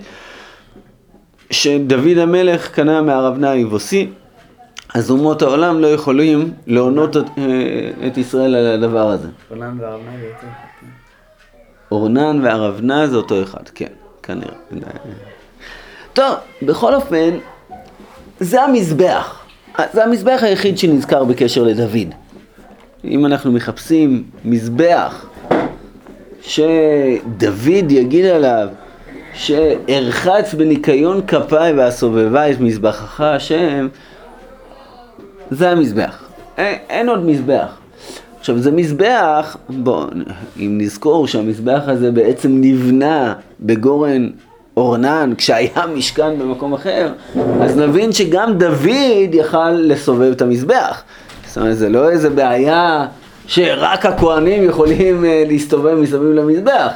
שדוד 1.50 2.18
המלך 2.18 2.68
קנה 2.72 3.02
מהרבנה 3.02 3.52
היבוסי. 3.52 4.10
אז 4.94 5.12
אומות 5.12 5.42
העולם 5.42 5.80
לא 5.80 5.88
יכולים 5.88 6.54
להונות 6.68 7.18
את, 7.18 7.24
אה, 7.38 8.08
את 8.08 8.18
ישראל 8.18 8.56
על 8.56 8.68
הדבר 8.68 9.10
הזה. 9.10 9.28
אורנן 9.52 9.78
והרבנה 9.80 10.12
זה 10.20 10.28
אחד. 10.38 10.48
כן. 10.80 10.88
אורנן 11.92 12.40
והרבנה 12.44 13.08
זה 13.08 13.18
אותו 13.18 13.44
אחד, 13.44 13.70
כן, 13.76 13.92
כנראה. 14.24 14.54
טוב, 16.14 16.36
בכל 16.62 16.96
אופן, 16.96 17.30
זה 18.42 18.62
המזבח. 18.64 19.40
זה 19.94 20.04
המזבח 20.04 20.40
היחיד 20.44 20.78
שנזכר 20.78 21.24
בקשר 21.24 21.64
לדוד. 21.64 22.14
אם 23.04 23.26
אנחנו 23.26 23.52
מחפשים 23.52 24.24
מזבח 24.46 25.26
שדוד 26.42 27.92
יגיד 27.92 28.26
עליו 28.26 28.68
שארחץ 29.34 30.54
בניקיון 30.54 31.22
כפיי 31.28 31.74
והסובבה 31.74 32.52
את 32.52 32.60
מזבחך 32.60 33.22
השם, 33.22 33.88
זה 35.52 35.70
המזבח. 35.70 36.24
אין, 36.58 36.78
אין 36.90 37.10
עוד 37.10 37.26
מזבח. 37.26 37.78
עכשיו 38.40 38.58
זה 38.60 38.72
מזבח, 38.72 39.58
בואו, 39.70 40.06
אם 40.60 40.78
נזכור 40.82 41.28
שהמזבח 41.28 41.82
הזה 41.88 42.12
בעצם 42.12 42.50
נבנה 42.52 43.34
בגורן 43.60 44.30
אורנן 44.78 45.34
כשהיה 45.38 45.88
משכן 45.94 46.40
במקום 46.40 46.74
אחר, 46.74 47.14
אז 47.62 47.78
נבין 47.78 48.12
שגם 48.12 48.58
דוד 48.58 49.34
יכל 49.34 49.72
לסובב 49.72 50.32
את 50.32 50.42
המזבח. 50.42 51.04
זאת 51.48 51.58
אומרת, 51.58 51.78
זה 51.78 51.90
לא 51.90 52.10
איזה 52.10 52.30
בעיה 52.30 53.08
שרק 53.48 54.06
הכוהנים 54.06 54.64
יכולים 54.64 55.26
אה, 55.26 55.44
להסתובב 55.48 55.94
מסביב 55.94 56.22
למזבח. 56.22 56.94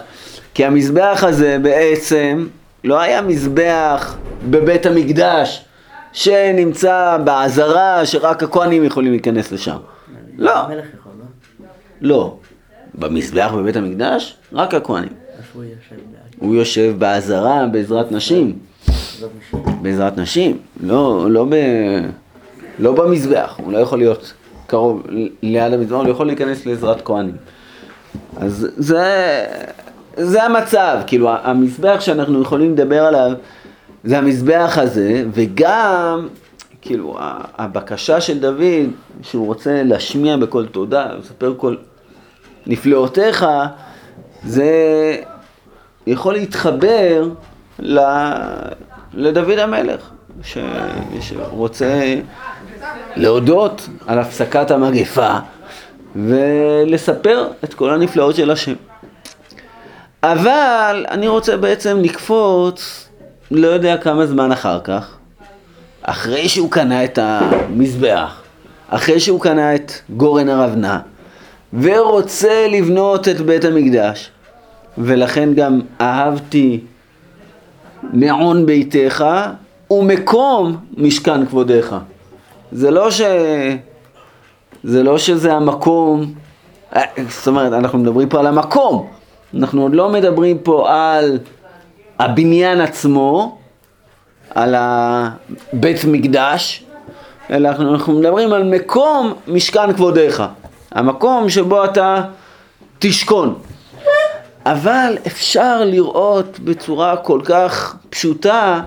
כי 0.54 0.66
המזבח 0.66 1.24
הזה 1.28 1.58
בעצם 1.62 2.48
לא 2.84 3.00
היה 3.00 3.22
מזבח 3.22 4.16
בבית 4.50 4.86
המקדש 4.86 5.66
שנמצא 6.14 7.18
בעזרה 7.24 8.06
שרק 8.06 8.44
הכוהנים 8.44 8.84
יכולים 8.84 9.12
להיכנס 9.12 9.52
לשם. 9.52 9.78
לא. 10.38 10.54
לא? 10.54 10.76
לא. 12.02 12.38
במזבח 12.94 13.52
בבית 13.58 13.76
המקדש, 13.76 14.38
רק 14.54 14.74
הכוהנים. 14.74 15.14
איפה 15.38 15.50
הוא 15.54 15.64
יושב? 15.64 16.15
הוא 16.40 16.56
יושב 16.56 16.96
בעזרה 16.98 17.66
בעזרת 17.72 18.12
נשים. 18.12 18.54
בעזרת 19.82 20.18
נשים, 20.18 20.58
לא, 20.84 21.32
לא, 21.32 21.46
ב, 21.50 21.56
לא 22.80 22.92
במזבח, 22.92 23.60
הוא 23.64 23.74
לא 23.74 23.78
יכול 23.78 23.98
להיות 23.98 24.34
קרוב 24.68 25.04
ליד 25.42 25.74
המזבח, 25.74 25.96
הוא 25.96 26.06
לא 26.06 26.12
יכול 26.12 26.28
להיכנס 26.28 26.66
לעזרת 26.66 27.02
כהנים. 27.06 27.36
אז 28.38 28.68
זה, 28.78 29.46
זה 30.18 30.44
המצב, 30.44 30.98
כאילו 31.08 31.30
המזבח 31.44 31.98
שאנחנו 32.00 32.42
יכולים 32.42 32.72
לדבר 32.72 33.06
עליו 33.06 33.32
זה 34.06 34.18
המזבח 34.18 34.78
הזה, 34.82 35.24
וגם, 35.34 36.28
כאילו, 36.82 37.18
הבקשה 37.58 38.22
של 38.22 38.40
דוד, 38.40 38.92
שהוא 39.22 39.46
רוצה 39.46 39.84
להשמיע 39.84 40.38
בקול 40.38 40.66
תודה, 40.66 41.08
לספר 41.20 41.54
כל 41.58 41.76
נפלאותיך, 42.68 43.46
זה 44.46 44.72
יכול 46.08 46.34
להתחבר 46.34 47.30
ל... 47.80 48.00
לדוד 49.14 49.60
המלך, 49.60 50.10
ש... 50.44 50.58
שרוצה 51.22 52.16
להודות 53.16 53.90
על 54.08 54.20
הפסקת 54.20 54.72
המגפה 54.72 55.38
ולספר 56.16 57.48
את 57.64 57.74
כל 57.74 57.94
הנפלאות 57.94 58.36
של 58.36 58.52
השם. 58.52 58.74
אבל 60.24 61.06
אני 61.10 61.28
רוצה 61.28 61.58
בעצם 61.58 62.00
לקפוץ 62.02 63.10
לא 63.52 63.68
יודע 63.68 63.98
כמה 63.98 64.26
זמן 64.26 64.52
אחר 64.52 64.80
כך, 64.84 65.18
אחרי 66.02 66.50
שהוא 66.50 66.72
קנה 66.72 67.04
את 67.04 67.20
המזבח, 67.22 68.42
אחרי 68.90 69.20
שהוא 69.20 69.42
קנה 69.42 69.76
את 69.76 69.92
גורן 70.10 70.50
הרבנה, 70.50 71.00
ורוצה 71.82 72.68
לבנות 72.72 73.28
את 73.28 73.42
בית 73.42 73.66
המקדש, 73.66 74.32
ולכן 74.98 75.54
גם 75.54 75.80
אהבתי 76.02 76.80
מעון 78.14 78.66
ביתך 78.66 79.26
ומקום 79.92 80.78
משכן 80.98 81.46
כבודיך. 81.46 81.96
זה 82.72 82.92
לא 82.92 83.12
ש... 83.12 83.22
זה 84.86 85.04
לא 85.04 85.18
שזה 85.18 85.54
המקום, 85.54 86.34
אה, 86.96 87.02
זאת 87.30 87.48
אומרת, 87.48 87.74
אנחנו 87.74 88.00
מדברים 88.00 88.30
פה 88.30 88.40
על 88.40 88.48
המקום, 88.48 89.08
אנחנו 89.54 89.82
עוד 89.82 89.96
לא 89.96 90.10
מדברים 90.10 90.58
פה 90.58 90.94
על 90.94 91.40
הבניין 92.20 92.82
עצמו, 92.82 93.58
על 94.56 94.76
הבית 94.78 96.06
מקדש, 96.08 96.84
אלא 97.50 97.70
אנחנו, 97.70 98.20
מדברים 98.20 98.54
על 98.54 98.64
מקום 98.64 99.34
משכן 99.48 99.94
כבודיך, 99.94 100.44
המקום 100.92 101.50
שבו 101.50 101.86
אתה 101.86 102.22
תשכון. 103.00 103.56
אבל 104.66 105.18
אפשר 105.28 105.84
לראות 105.86 106.60
בצורה 106.60 107.18
כל 107.18 107.42
כך 107.46 107.96
פשוטה 108.10 108.82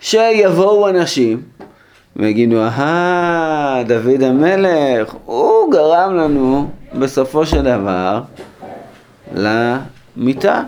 שיבואו 0.00 0.88
אנשים 0.88 1.42
ויגידו, 2.16 2.62
אהה, 2.62 3.82
דוד 3.86 4.22
המלך, 4.22 5.14
הוא 5.24 5.72
גרם 5.72 6.16
לנו 6.16 6.70
בסופו 6.98 7.46
של 7.46 7.62
דבר 7.62 8.20
למיטה. 9.34 10.62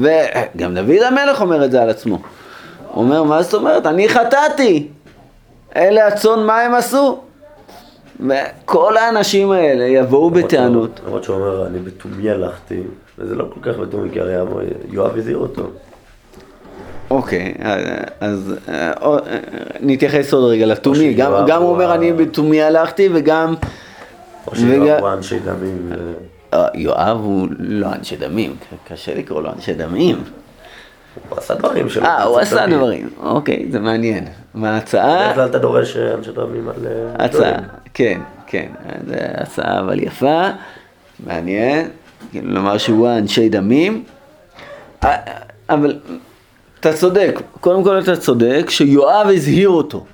וגם 0.00 0.74
דוד 0.74 1.02
המלך 1.06 1.40
אומר 1.40 1.64
את 1.64 1.70
זה 1.70 1.82
על 1.82 1.90
עצמו. 1.90 2.18
הוא 2.92 3.04
אומר, 3.04 3.22
מה 3.22 3.42
זאת 3.42 3.54
אומרת? 3.54 3.86
אני 3.86 4.08
חטאתי. 4.08 4.88
אלה 5.76 6.06
הצאן, 6.06 6.46
מה 6.46 6.60
הם 6.60 6.74
עשו? 6.74 7.20
וכל 8.20 8.96
האנשים 8.96 9.52
האלה 9.52 9.84
יבואו 9.84 10.30
בטענות. 10.30 11.00
למרות 11.06 11.24
שהוא 11.24 11.36
אומר, 11.36 11.66
אני 11.66 11.78
בתומי 11.78 12.30
הלכתי, 12.30 12.82
וזה 13.18 13.34
לא 13.34 13.44
כל 13.54 13.72
כך 13.72 13.78
בתומי, 13.78 14.10
כי 14.10 14.20
הרי 14.20 14.34
יואב 14.88 15.16
הזהיר 15.16 15.38
אותו. 15.38 15.70
אוקיי, 17.10 17.54
אז 18.20 18.54
אה, 18.68 18.92
אה, 19.02 19.18
נתייחס 19.80 20.32
עוד 20.32 20.50
רגע 20.50 20.66
לתומי. 20.66 21.14
גם 21.14 21.62
הוא 21.62 21.70
אומר, 21.70 21.94
אני 21.94 22.12
בתומי 22.12 22.62
הלכתי, 22.62 23.08
וגם... 23.14 23.54
או 24.46 24.56
שיואב 24.56 25.00
הוא 25.00 25.08
אנשי 25.12 25.38
דמים. 25.38 25.92
אה, 26.54 26.66
יואב 26.74 27.18
הוא 27.20 27.48
לא 27.58 27.86
אנשי 27.92 28.16
דמים, 28.16 28.56
קשה 28.88 29.14
לקרוא 29.14 29.42
לו 29.42 29.50
אנשי 29.52 29.74
דמים. 29.74 30.24
הוא 31.28 31.38
עשה 31.38 31.54
דברים 31.54 31.88
שלו. 31.88 32.04
אה, 32.04 32.22
הוא 32.22 32.38
עשה. 32.38 32.66
דברים, 32.66 33.10
אוקיי, 33.22 33.66
זה 33.70 33.80
מעניין. 33.80 34.24
מה 34.54 34.68
בדרך 34.68 34.74
ההצעה? 34.74 35.34
כלל 35.34 35.46
אתה 35.48 35.58
דורש 35.58 35.96
אנשי 35.96 36.32
דמים 36.32 36.68
על... 36.68 36.86
הצעה. 37.14 37.58
כן, 37.94 38.20
כן, 38.46 38.68
הצעה 39.34 39.80
אבל 39.80 40.02
יפה, 40.02 40.48
מעניין, 41.26 41.88
לומר 42.42 42.78
שהוא 42.78 43.08
אנשי 43.08 43.48
דמים, 43.48 44.04
אה, 45.04 45.16
אבל 45.70 45.98
אתה 46.80 46.92
צודק, 46.92 47.40
קודם 47.60 47.84
כל 47.84 47.98
אתה 47.98 48.16
צודק 48.16 48.66
שיואב 48.68 49.26
הזהיר 49.34 49.68
אותו, 49.68 50.04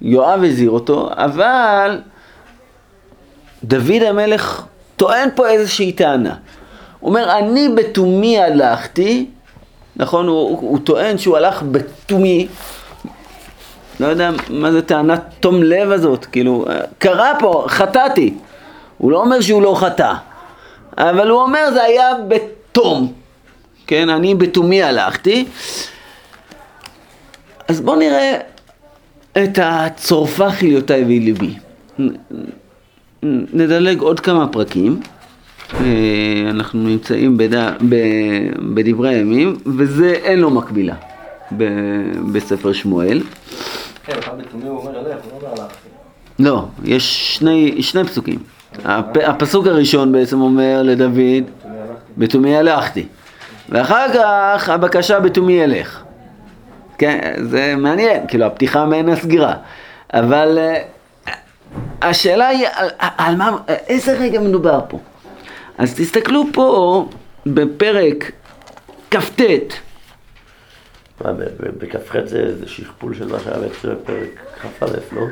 יואב 0.00 0.44
הזהיר 0.44 0.70
אותו, 0.70 1.10
אבל 1.12 2.00
דוד 3.64 4.02
המלך 4.06 4.62
טוען 4.96 5.28
פה 5.34 5.48
איזושהי 5.48 5.92
טענה. 5.92 6.34
הוא 7.00 7.08
אומר, 7.08 7.38
אני 7.38 7.68
בתומי 7.76 8.38
הלכתי, 8.38 9.26
נכון, 9.96 10.28
הוא, 10.28 10.48
הוא, 10.48 10.58
הוא 10.60 10.78
טוען 10.84 11.18
שהוא 11.18 11.36
הלך 11.36 11.62
בתומי, 11.70 12.48
לא 14.00 14.06
יודע 14.06 14.30
מה 14.50 14.72
זה 14.72 14.82
טענת 14.82 15.20
תום 15.40 15.62
לב 15.62 15.90
הזאת, 15.90 16.24
כאילו, 16.24 16.64
קרה 16.98 17.32
פה, 17.38 17.64
חטאתי. 17.68 18.34
הוא 18.98 19.12
לא 19.12 19.20
אומר 19.20 19.40
שהוא 19.40 19.62
לא 19.62 19.74
חטא, 19.74 20.14
אבל 20.98 21.28
הוא 21.30 21.42
אומר 21.42 21.70
זה 21.72 21.82
היה 21.82 22.06
בתום, 22.28 23.12
כן, 23.86 24.08
אני 24.08 24.34
בתומי 24.34 24.82
הלכתי. 24.82 25.44
אז 27.68 27.80
בואו 27.80 27.96
נראה 27.96 28.38
את 29.32 29.58
הצורפה 29.62 30.50
חיליותיי 30.50 31.04
ויהי 31.04 31.20
ליבי. 31.20 31.54
נ- 31.98 32.08
נ- 33.22 33.44
נדלג 33.52 34.00
עוד 34.00 34.20
כמה 34.20 34.46
פרקים. 34.48 35.00
אה, 35.74 35.80
אנחנו 36.50 36.80
נמצאים 36.88 37.36
בד... 37.36 37.54
ב... 37.88 37.94
בדברי 38.74 39.08
הימים, 39.14 39.56
וזה 39.78 40.10
אין 40.12 40.38
לו 40.38 40.50
מקבילה 40.50 40.94
ב... 41.56 41.64
בספר 42.32 42.72
שמואל. 42.72 43.22
כן, 44.04 44.18
אחד 44.18 44.32
בתומי 44.38 44.66
הוא 44.68 44.78
אומר 44.78 44.98
אלך, 44.98 45.06
הוא 45.30 45.42
לא 45.42 45.48
אומר 45.48 45.62
הלכתי. 45.62 45.88
לא, 46.38 46.64
יש 46.84 47.36
שני, 47.36 47.82
שני 47.82 48.04
פסוקים. 48.04 48.38
הפ... 48.84 49.16
הפסוק 49.16 49.66
הראשון 49.66 50.12
בעצם 50.12 50.40
אומר 50.40 50.82
לדוד, 50.84 51.44
בתומי 52.18 52.56
הלכתי. 52.56 53.06
ואחר 53.68 54.06
כך 54.14 54.68
הבקשה 54.68 55.20
בתומי 55.20 55.64
אלך. 55.64 56.02
כן, 56.98 57.34
זה 57.42 57.74
מעניין, 57.76 58.26
כאילו 58.28 58.44
הפתיחה 58.44 58.86
מעין 58.86 59.08
הסגירה. 59.08 59.54
אבל 60.14 60.58
אה, 60.58 60.82
השאלה 62.02 62.48
היא 62.48 62.66
על, 62.72 62.88
על 62.98 63.36
מה, 63.36 63.56
איזה 63.68 64.18
רגע 64.18 64.40
מדובר 64.40 64.80
פה. 64.88 64.98
אז 65.78 65.94
תסתכלו 65.94 66.44
פה 66.52 67.08
בפרק 67.46 68.32
כ"ט, 69.10 69.40
מה, 71.24 71.32
בכ"ח 71.78 72.16
זה 72.24 72.54
שכפול 72.66 73.14
של 73.14 73.28
מה 73.28 73.38
שהיה 73.40 73.56
בפרק 73.58 74.28
כ"א, 74.62 74.86
לא? 75.12 75.22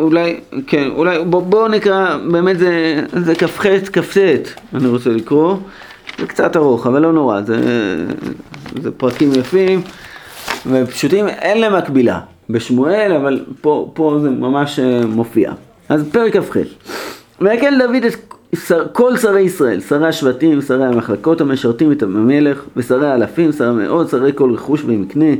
אולי, 0.00 0.40
כן, 0.66 0.88
אולי, 0.96 1.24
בוא, 1.24 1.42
בוא 1.42 1.68
נקרא, 1.68 2.16
באמת 2.32 2.58
זה, 2.58 3.02
זה 3.12 3.34
כ"ח, 3.34 3.66
כ"ט, 3.92 4.18
אני 4.74 4.88
רוצה 4.88 5.10
לקרוא, 5.10 5.56
זה 6.18 6.26
קצת 6.26 6.56
ארוך, 6.56 6.86
אבל 6.86 7.02
לא 7.02 7.12
נורא, 7.12 7.40
זה, 7.40 7.56
זה 8.82 8.90
פרקים 8.90 9.30
יפים 9.34 9.82
ופשוטים, 10.66 11.28
אין 11.28 11.60
להם 11.60 11.76
מקבילה 11.76 12.20
בשמואל, 12.50 13.12
אבל 13.12 13.44
פה, 13.60 13.90
פה 13.94 14.18
זה 14.22 14.30
ממש 14.30 14.78
אה, 14.78 15.06
מופיע. 15.06 15.52
אז 15.88 16.08
פרק 16.12 16.36
כ"ח, 16.36 16.56
ויקל 17.40 17.78
דוד 17.78 18.04
את 18.04 18.34
שר, 18.66 18.86
כל 18.92 19.16
שרי 19.16 19.40
ישראל, 19.40 19.80
שרי 19.80 20.08
השבטים, 20.08 20.62
שרי 20.62 20.86
המחלקות 20.86 21.40
המשרתים 21.40 21.92
את 21.92 22.02
המלך, 22.02 22.64
ושרי 22.76 23.10
האלפים, 23.10 23.52
שרי 23.52 23.68
המאות, 23.68 24.10
שרי 24.10 24.32
כל 24.34 24.52
רכוש 24.54 24.82
ומקנה, 24.86 25.34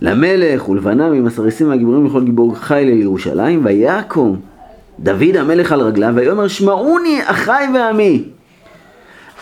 למלך 0.00 0.68
ולבניו 0.68 1.12
עם 1.12 1.26
הסריסים 1.26 1.68
והגיבורים 1.68 2.06
לכל 2.06 2.24
גיבור 2.24 2.56
חיל 2.56 2.88
אל 2.88 3.00
ירושלים, 3.00 3.64
ויקום 3.64 4.36
דוד 5.00 5.36
המלך 5.36 5.72
על 5.72 5.80
רגליו, 5.80 6.12
ויאמר 6.14 6.48
שמעוני 6.48 7.20
אחי 7.24 7.64
ועמי, 7.74 8.24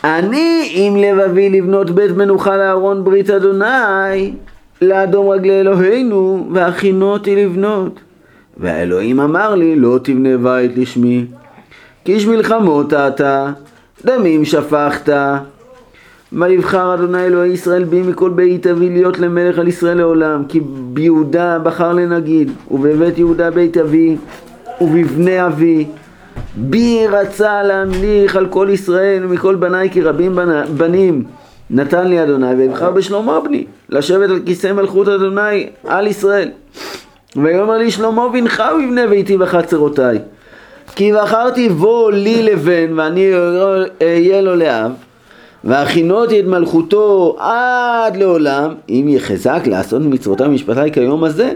אני 0.04 0.68
עם 0.74 0.96
לבבי 0.96 1.50
לבנות 1.50 1.90
בית 1.90 2.10
מנוחה 2.10 2.56
לארון 2.56 3.04
ברית 3.04 3.30
אדוני, 3.30 4.34
לאדום 4.82 5.28
רגלי 5.28 5.60
אלוהינו, 5.60 6.48
והכינותי 6.52 7.44
לבנות. 7.44 8.00
והאלוהים 8.56 9.20
אמר 9.20 9.54
לי, 9.54 9.76
לא 9.76 9.98
תבנה 10.02 10.36
בית 10.36 10.76
לשמי, 10.76 11.24
כי 12.04 12.12
איש 12.12 12.26
מלחמות 12.26 12.92
אתה, 12.92 13.52
דמים 14.04 14.44
שפכת, 14.44 15.12
ויבחר 16.40 16.94
אדוני 16.94 17.24
אלוהי 17.26 17.50
ישראל 17.50 17.84
בי 17.84 18.02
מכל 18.02 18.30
בית 18.30 18.66
אבי 18.66 18.90
להיות 18.90 19.18
למלך 19.18 19.58
על 19.58 19.68
ישראל 19.68 19.96
לעולם 19.98 20.44
כי 20.48 20.60
ביהודה 20.92 21.58
בחר 21.58 21.92
לנגיד 21.92 22.50
ובבית 22.70 23.18
יהודה 23.18 23.50
בית 23.50 23.76
אבי 23.76 24.16
ובבני 24.80 25.46
אבי. 25.46 25.86
בי 26.56 27.06
רצה 27.10 27.62
להמליך 27.62 28.36
על 28.36 28.46
כל 28.46 28.68
ישראל 28.70 29.24
ומכל 29.24 29.54
בניי 29.54 29.90
כי 29.90 30.00
רבים 30.02 30.38
בנ- 30.38 30.68
בנים 30.76 31.24
נתן 31.70 32.06
לי 32.08 32.22
אדוני 32.22 32.54
ויבחר 32.54 32.90
בשלמה 32.90 33.40
בני 33.40 33.64
לשבת 33.88 34.30
על 34.30 34.40
כיסא 34.46 34.72
מלכות 34.72 35.08
אדוני 35.08 35.66
על 35.86 36.06
ישראל. 36.06 36.48
ויאמר 37.36 37.76
לי 37.78 37.90
שלמה 37.90 38.28
בנך 38.28 38.62
ובבני 38.74 39.06
ביתי 39.06 39.36
בחצרותיי 39.36 40.18
כי 40.96 41.12
בחרתי 41.12 41.68
בו 41.68 42.10
לי 42.10 42.42
לבן 42.42 42.92
ואני 42.98 43.30
אהיה 44.02 44.40
לו 44.42 44.56
לאב 44.56 44.92
והכינותי 45.66 46.40
את 46.40 46.44
מלכותו 46.44 47.36
עד 47.38 48.16
לעולם, 48.16 48.74
אם 48.88 49.06
יחזק 49.08 49.60
לעשות 49.66 50.02
מצוותיו 50.02 50.46
ומשפטיי 50.46 50.92
כיום 50.92 51.24
הזה. 51.24 51.52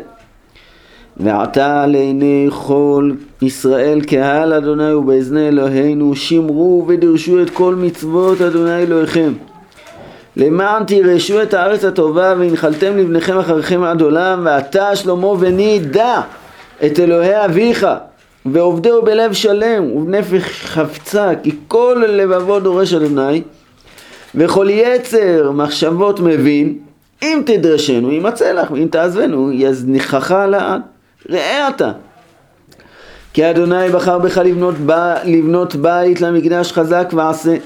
ועתה 1.17 1.87
לעיני 1.87 2.49
כל 2.67 3.11
ישראל 3.43 4.01
קהל 4.01 4.53
אדוני 4.53 4.93
ובאזני 4.93 5.49
אלוהינו 5.49 6.17
שמרו 6.17 6.85
ודרשו 6.89 7.43
את 7.43 7.51
כל 7.51 7.75
מצוות 7.75 8.41
אדוני 8.41 8.83
אלוהיכם. 8.83 9.33
למען 10.37 10.85
תירשו 10.85 11.43
את 11.43 11.55
הארץ 11.55 11.85
הטובה 11.85 12.35
והנחלתם 12.39 12.97
לבניכם 12.97 13.39
אחריכם 13.39 13.83
עד 13.83 14.01
עולם 14.01 14.43
ואתה 14.45 14.97
שלמה 14.97 15.37
בני 15.37 15.79
דע 15.79 16.21
את 16.87 17.01
אלוהי 17.01 17.45
אביך 17.45 17.87
ועובדהו 18.47 19.03
בלב 19.03 19.33
שלם 19.33 19.91
ובנפש 19.97 20.65
חפצה 20.65 21.31
כי 21.43 21.51
כל 21.69 22.05
לבבו 22.09 22.61
דורש 22.61 22.95
אדוני 22.95 23.43
וכל 24.35 24.67
יצר 24.71 25.51
מחשבות 25.51 26.21
מבין, 26.21 26.79
אם 27.23 27.43
תדרשנו 27.47 28.13
ימצא 28.13 28.53
לך, 28.53 28.71
ואם 28.71 28.89
תעזבנו 28.91 29.53
יזניחך 29.53 30.35
לעד. 30.49 30.83
ראה 31.31 31.69
אתה. 31.69 31.93
כי 33.33 33.51
אדוני 33.51 33.89
בחר 33.89 34.19
בך 34.19 34.39
לבנות, 34.39 34.75
ב... 34.87 34.93
לבנות 35.25 35.75
בית 35.77 36.21
למקדש 36.21 36.73
חזק 36.73 37.13
ועשה. 37.17 37.57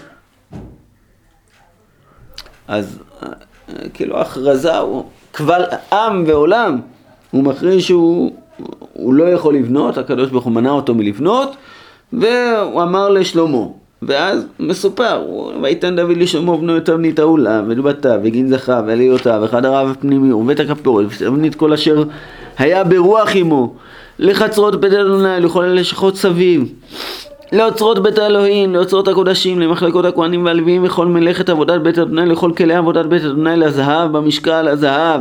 אז 2.69 2.99
כאילו 3.95 4.21
הכרזה 4.21 4.79
הוא 4.79 5.05
קבל 5.33 5.65
עם 5.93 6.25
ועולם. 6.27 6.81
הוא 7.31 7.45
מכריז 7.45 7.83
שהוא 7.83 8.33
הוא 8.93 9.15
לא 9.15 9.25
יכול 9.25 9.55
לבנות, 9.55 9.99
הקדוש 9.99 10.31
ברוך 10.31 10.45
הוא 10.45 10.53
מנע 10.53 10.71
אותו 10.71 10.95
מלבנות, 10.95 11.57
והוא 12.13 12.83
אמר 12.83 13.09
לשלמה, 13.09 13.67
ואז 14.07 14.47
מסופר, 14.61 15.23
ויתן 15.63 15.97
דוד 15.97 16.17
לשלמה 16.17 16.57
בנו 16.57 16.77
את 16.77 16.85
תבנית 16.85 17.19
האולם, 17.19 17.65
ודבתה, 17.69 18.17
וגנזכה, 18.23 18.81
ועליותה, 18.87 19.39
וחדריו 19.43 19.89
הפנימי, 19.91 20.33
ובית 20.33 20.61
הכפורת, 20.61 21.07
ותבנית 21.11 21.55
כל 21.55 21.73
אשר 21.73 22.05
היה 22.59 22.85
ברוח 22.85 23.31
עמו, 23.35 23.75
לחצרות 24.19 24.81
בית 24.81 24.93
אדוני, 24.93 25.41
לכל 25.41 25.65
הלשכות 25.65 26.17
סביב, 26.17 26.73
לאוצרות 27.53 28.03
בית 28.03 28.19
האלוהים, 28.19 28.75
לאוצרות 28.75 29.09
הקודשים, 29.09 29.61
למחלקות 29.61 30.05
הכהנים 30.05 30.45
והלוויים, 30.45 30.85
וכל 30.85 31.07
מלאכת 31.07 31.49
עבודת 31.49 31.81
בית 31.81 31.99
אדוני, 31.99 32.27
לכל 32.27 32.53
כלי 32.57 32.75
עבודת 32.75 33.07
בית 33.07 33.25
אדוני, 33.25 33.57
לזהב 33.57 34.13
במשקל, 34.13 34.69
הזהב, 34.69 35.21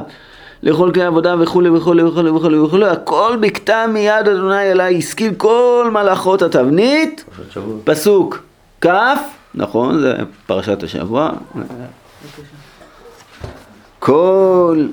לכל 0.64 0.92
כלי 0.94 1.04
עבודה 1.04 1.36
וכולי 1.40 1.70
וכולי 1.70 2.04
וכולי 2.04 2.30
וכולי 2.30 2.58
וכולי, 2.58 2.86
הכל 2.86 3.38
בכתב 3.40 3.88
מיד 3.94 4.28
אדוני 4.28 4.72
אליי, 4.72 4.98
השכיל 4.98 5.34
כל 5.38 5.90
מלאכות 5.94 6.42
התבנית. 6.42 7.26
פסוק 7.84 8.44
כ', 8.84 8.88
נכון, 9.56 10.02
זה 10.02 10.14
פרשת 10.46 10.84
השבוע. 10.84 11.32
כל 14.00 14.86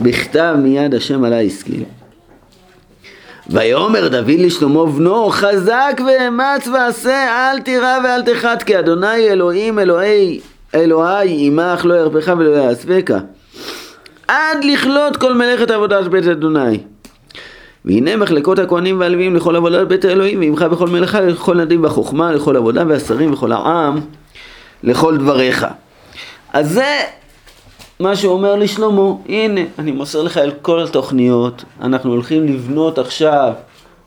בכתב 0.00 0.54
מיד 0.58 0.94
השם 0.94 1.24
עלי 1.24 1.46
השכיל. 1.46 1.84
ויאמר 3.50 4.08
דוד 4.08 4.30
לשלמה 4.38 4.86
בנו 4.86 5.30
חזק 5.30 6.00
ואמץ 6.06 6.68
ועשה 6.68 7.50
אל 7.52 7.60
תירא 7.60 7.98
ואל 8.04 8.22
תחת 8.22 8.62
כי 8.62 8.78
אדוני 8.78 9.28
אלוהים 9.28 9.78
אלוהי 9.78 10.40
אלוהי 10.74 11.46
עמך 11.46 11.84
לא 11.84 11.94
ירפך 11.94 12.32
ולא 12.38 12.50
יעזבך 12.50 13.14
עד 14.28 14.64
לכלות 14.64 15.16
כל 15.16 15.34
מלאכת 15.34 15.70
עבודת 15.70 16.06
בית 16.06 16.26
אדוני 16.26 16.80
והנה 17.84 18.16
מחלקות 18.16 18.58
הכהנים 18.58 19.00
והלוויים 19.00 19.36
לכל 19.36 19.56
עבודת 19.56 19.88
בית 19.88 20.04
האלוהים 20.04 20.40
ועמך 20.40 20.62
בכל 20.62 20.86
מלאכה 20.88 21.20
לכל 21.20 21.56
נדיב 21.56 21.82
בחוכמה 21.82 22.32
לכל 22.32 22.56
עבודה 22.56 22.84
והשרים 22.88 23.32
וכל 23.32 23.52
העם 23.52 24.00
לכל 24.82 25.16
דבריך. 25.16 25.66
אז 26.52 26.70
זה 26.70 26.98
מה 28.00 28.16
שאומר 28.16 28.56
לשלמה, 28.56 29.12
הנה, 29.28 29.60
אני 29.78 29.92
מוסר 29.92 30.22
לך 30.22 30.38
את 30.38 30.54
כל 30.62 30.82
התוכניות, 30.82 31.64
אנחנו 31.80 32.10
הולכים 32.10 32.46
לבנות 32.46 32.98
עכשיו 32.98 33.52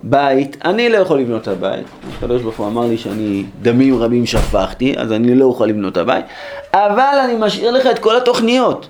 בית, 0.03 0.57
אני 0.65 0.89
לא 0.89 0.97
יכול 0.97 1.19
לבנות 1.19 1.41
את 1.41 1.47
הבית, 1.47 1.85
הקדוש 2.17 2.41
ברוך 2.41 2.57
הוא 2.57 2.67
אמר 2.67 2.85
לי 2.85 2.97
שאני 2.97 3.43
דמים 3.61 3.99
רבים 3.99 4.25
שפכתי, 4.25 4.93
אז 4.97 5.11
אני 5.11 5.35
לא 5.35 5.45
אוכל 5.45 5.65
לבנות 5.65 5.91
את 5.91 5.97
הבית, 5.97 6.25
אבל 6.73 7.19
אני 7.23 7.33
משאיר 7.39 7.71
לך 7.71 7.85
את 7.85 7.99
כל 7.99 8.17
התוכניות 8.17 8.87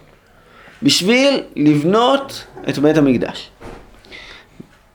בשביל 0.84 1.42
לבנות 1.56 2.44
את 2.70 2.78
בית 2.78 2.98
המקדש. 2.98 3.50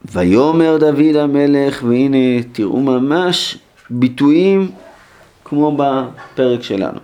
ויאמר 0.05 0.77
דוד 0.77 1.17
המלך, 1.17 1.83
והנה 1.89 2.43
תראו 2.53 2.81
ממש 2.81 3.59
ביטויים 3.91 4.71
כמו 5.45 5.77
בפרק 5.77 6.63
שלנו. 6.63 6.99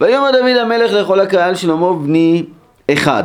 ויאמר 0.00 0.30
דוד 0.30 0.56
המלך 0.56 0.92
לכל 0.92 1.20
הקהל 1.20 1.54
שלמה 1.54 1.92
בני 1.92 2.44
אחד. 2.92 3.24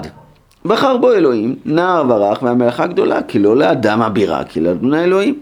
בחר 0.65 0.97
בו 0.97 1.13
אלוהים, 1.13 1.56
נער 1.65 2.04
ורך 2.10 2.43
והמלאכה 2.43 2.88
גדולה, 2.88 3.21
כי 3.28 3.39
לא 3.39 3.58
לאדם 3.58 4.02
הבירה, 4.02 4.43
כי 4.43 4.60
לאדוני 4.60 5.04
אלוהים. 5.04 5.36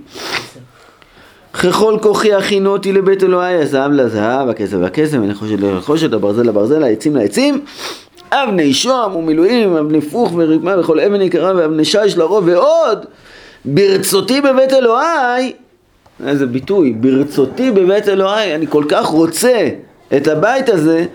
ככל 1.54 1.98
כוחי 2.02 2.34
הכינותי 2.34 2.92
לבית 2.92 3.24
אלוהי, 3.24 3.62
הזהב 3.62 3.92
לזהב, 3.92 4.50
הכסף 4.50 4.78
לכסף, 4.78 5.18
ונחושת 5.18 5.60
לנחושת, 5.60 6.14
הברזל 6.14 6.44
לברזל, 6.44 6.84
העצים 6.84 7.16
לעצים, 7.16 7.62
אבני 8.32 8.74
שוהם 8.74 9.16
ומילואים, 9.16 9.76
אבני 9.76 10.02
פוך 10.02 10.32
ורקמה 10.36 10.80
וכל 10.80 11.00
אבן 11.00 11.22
יקרה 11.22 11.54
ואבני 11.56 11.86
שיש 11.86 12.18
לרוב 12.18 12.44
ועוד, 12.48 13.06
ברצותי 13.65 14.41
בבית 14.41 14.73
אלוהי, 14.73 15.54
איזה 16.28 16.45
ביטוי, 16.45 16.93
ברצותי 16.93 17.71
בבית 17.71 18.10
אלוהי, 18.10 18.56
אני 18.56 18.67
כל 18.67 18.84
כך 18.89 19.06
רוצה 19.06 19.69
את 20.17 20.28
הבית 20.28 20.69
הזה, 20.69 21.06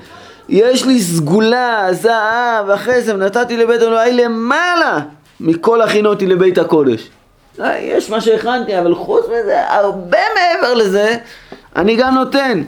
יש 0.48 0.86
לי 0.86 1.00
סגולה, 1.00 1.86
זהב 1.90 2.68
וכסף, 2.74 3.12
נתתי 3.12 3.56
לבית 3.56 3.82
אלוהי 3.82 4.12
למעלה 4.12 4.98
מכל 5.40 5.80
הכינותי 5.80 6.26
לבית 6.26 6.58
הקודש. 6.58 7.08
אה, 7.60 7.78
יש 7.78 8.10
מה 8.10 8.20
שהכנתי, 8.20 8.78
אבל 8.78 8.94
חוץ 8.94 9.24
מזה, 9.24 9.68
הרבה 9.68 10.18
מעבר 10.34 10.74
לזה, 10.74 11.16
אני 11.76 11.96
גם 11.96 12.14
נותן. 12.14 12.62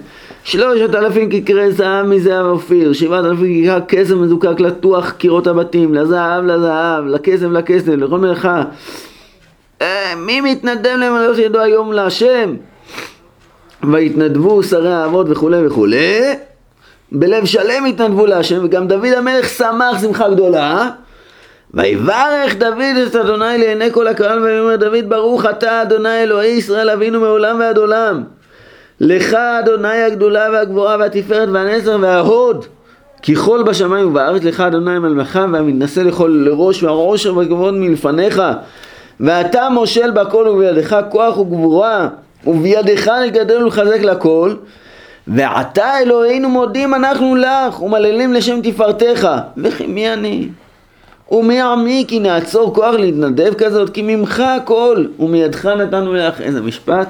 שלושת 0.45 0.95
אלפים 0.95 1.31
כיכרי 1.31 1.73
זהב 1.73 2.07
מזהב 2.07 2.47
אופיר, 2.47 2.93
שבעת 2.93 3.25
אלפים 3.25 3.63
כיכר 3.63 3.81
כסף 3.89 4.15
מזוקק 4.15 4.61
לתוח 4.61 5.11
קירות 5.11 5.47
הבתים, 5.47 5.95
לזהב 5.95 6.45
לזהב, 6.45 7.07
לכסף 7.07 7.47
לכסף, 7.47 7.89
לכל 7.89 8.19
מלאכה. 8.19 8.63
אה, 9.83 10.15
מי 10.17 10.41
מתנדב 10.41 10.97
למלא 10.99 11.39
ידו 11.39 11.61
היום 11.61 11.93
להשם? 11.93 12.55
ויתנדבו 13.93 14.63
שרי 14.63 14.93
האבות 14.93 15.27
וכולי 15.31 15.67
וכולי, 15.67 16.21
בלב 17.13 17.45
שלם 17.45 17.85
התנדבו 17.85 18.27
להשם, 18.27 18.65
וגם 18.65 18.89
דוד 18.89 19.13
המלך 19.17 19.49
שמח 19.49 20.01
שמחה 20.01 20.29
גדולה. 20.29 20.91
ויברך 21.75 22.57
דוד 22.59 22.97
את 23.07 23.17
אדוני 23.17 23.59
לעיני 23.59 23.93
כל 23.93 24.07
הקהל, 24.07 24.39
ויאמר 24.39 24.77
דוד 24.77 25.09
ברוך 25.09 25.47
אתה 25.47 25.83
אדוני 25.83 26.23
אלוהי 26.23 26.51
ישראל 26.51 26.91
אבינו 26.91 27.21
מעולם 27.21 27.61
ועד 27.61 27.79
עולם. 27.79 28.25
לך 29.01 29.35
אדוני 29.35 30.03
הגדולה 30.03 30.49
והגבוהה 30.53 30.97
והתפארת 30.99 31.49
והנצר 31.53 31.99
וההוד. 32.01 32.67
כי 33.23 33.35
כל 33.37 33.63
בשמיים 33.63 34.09
ובארץ 34.09 34.45
לך 34.45 34.61
אדוני 34.61 34.99
מלמך 34.99 35.41
והמתנשא 35.53 36.01
לכל 36.01 36.45
לראש 36.47 36.83
והעושר 36.83 37.37
והכבוד 37.37 37.75
מלפניך 37.75 38.43
ואתה 39.21 39.69
מושל 39.69 40.11
בכל 40.11 40.49
ובידך 40.49 40.97
כוח 41.09 41.39
וגבורה 41.39 42.09
ובידך 42.47 43.11
לגדל 43.25 43.63
ולחזק 43.63 44.03
לכל 44.03 44.55
ועתה 45.27 45.99
אלוהינו 45.99 46.49
מודים 46.49 46.95
אנחנו 46.95 47.37
לך 47.37 47.83
ומללים 47.83 48.33
לשם 48.33 48.61
תפארתך. 48.63 49.29
וכי 49.57 49.87
מי 49.87 50.13
אני? 50.13 50.49
ומי 51.31 51.61
עמי 51.61 52.05
כי 52.09 52.21
נעצור 52.21 52.75
כוח 52.75 52.95
להתנדב 52.95 53.55
כזאת? 53.55 53.91
כי 53.91 54.03
ממך 54.03 54.41
הכל 54.41 55.05
ומידך 55.19 55.67
נתנו 55.67 56.15
לך. 56.15 56.41
איזה 56.41 56.61
משפט. 56.61 57.09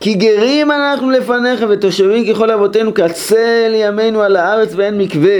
כי 0.00 0.14
גרים 0.14 0.70
אנחנו 0.70 1.10
לפניך 1.10 1.64
ותושבים 1.68 2.34
ככל 2.34 2.50
אבותינו 2.50 2.94
כצל 2.94 3.72
ימינו 3.74 4.22
על 4.22 4.36
הארץ 4.36 4.72
ואין 4.76 4.98
מקווה 4.98 5.38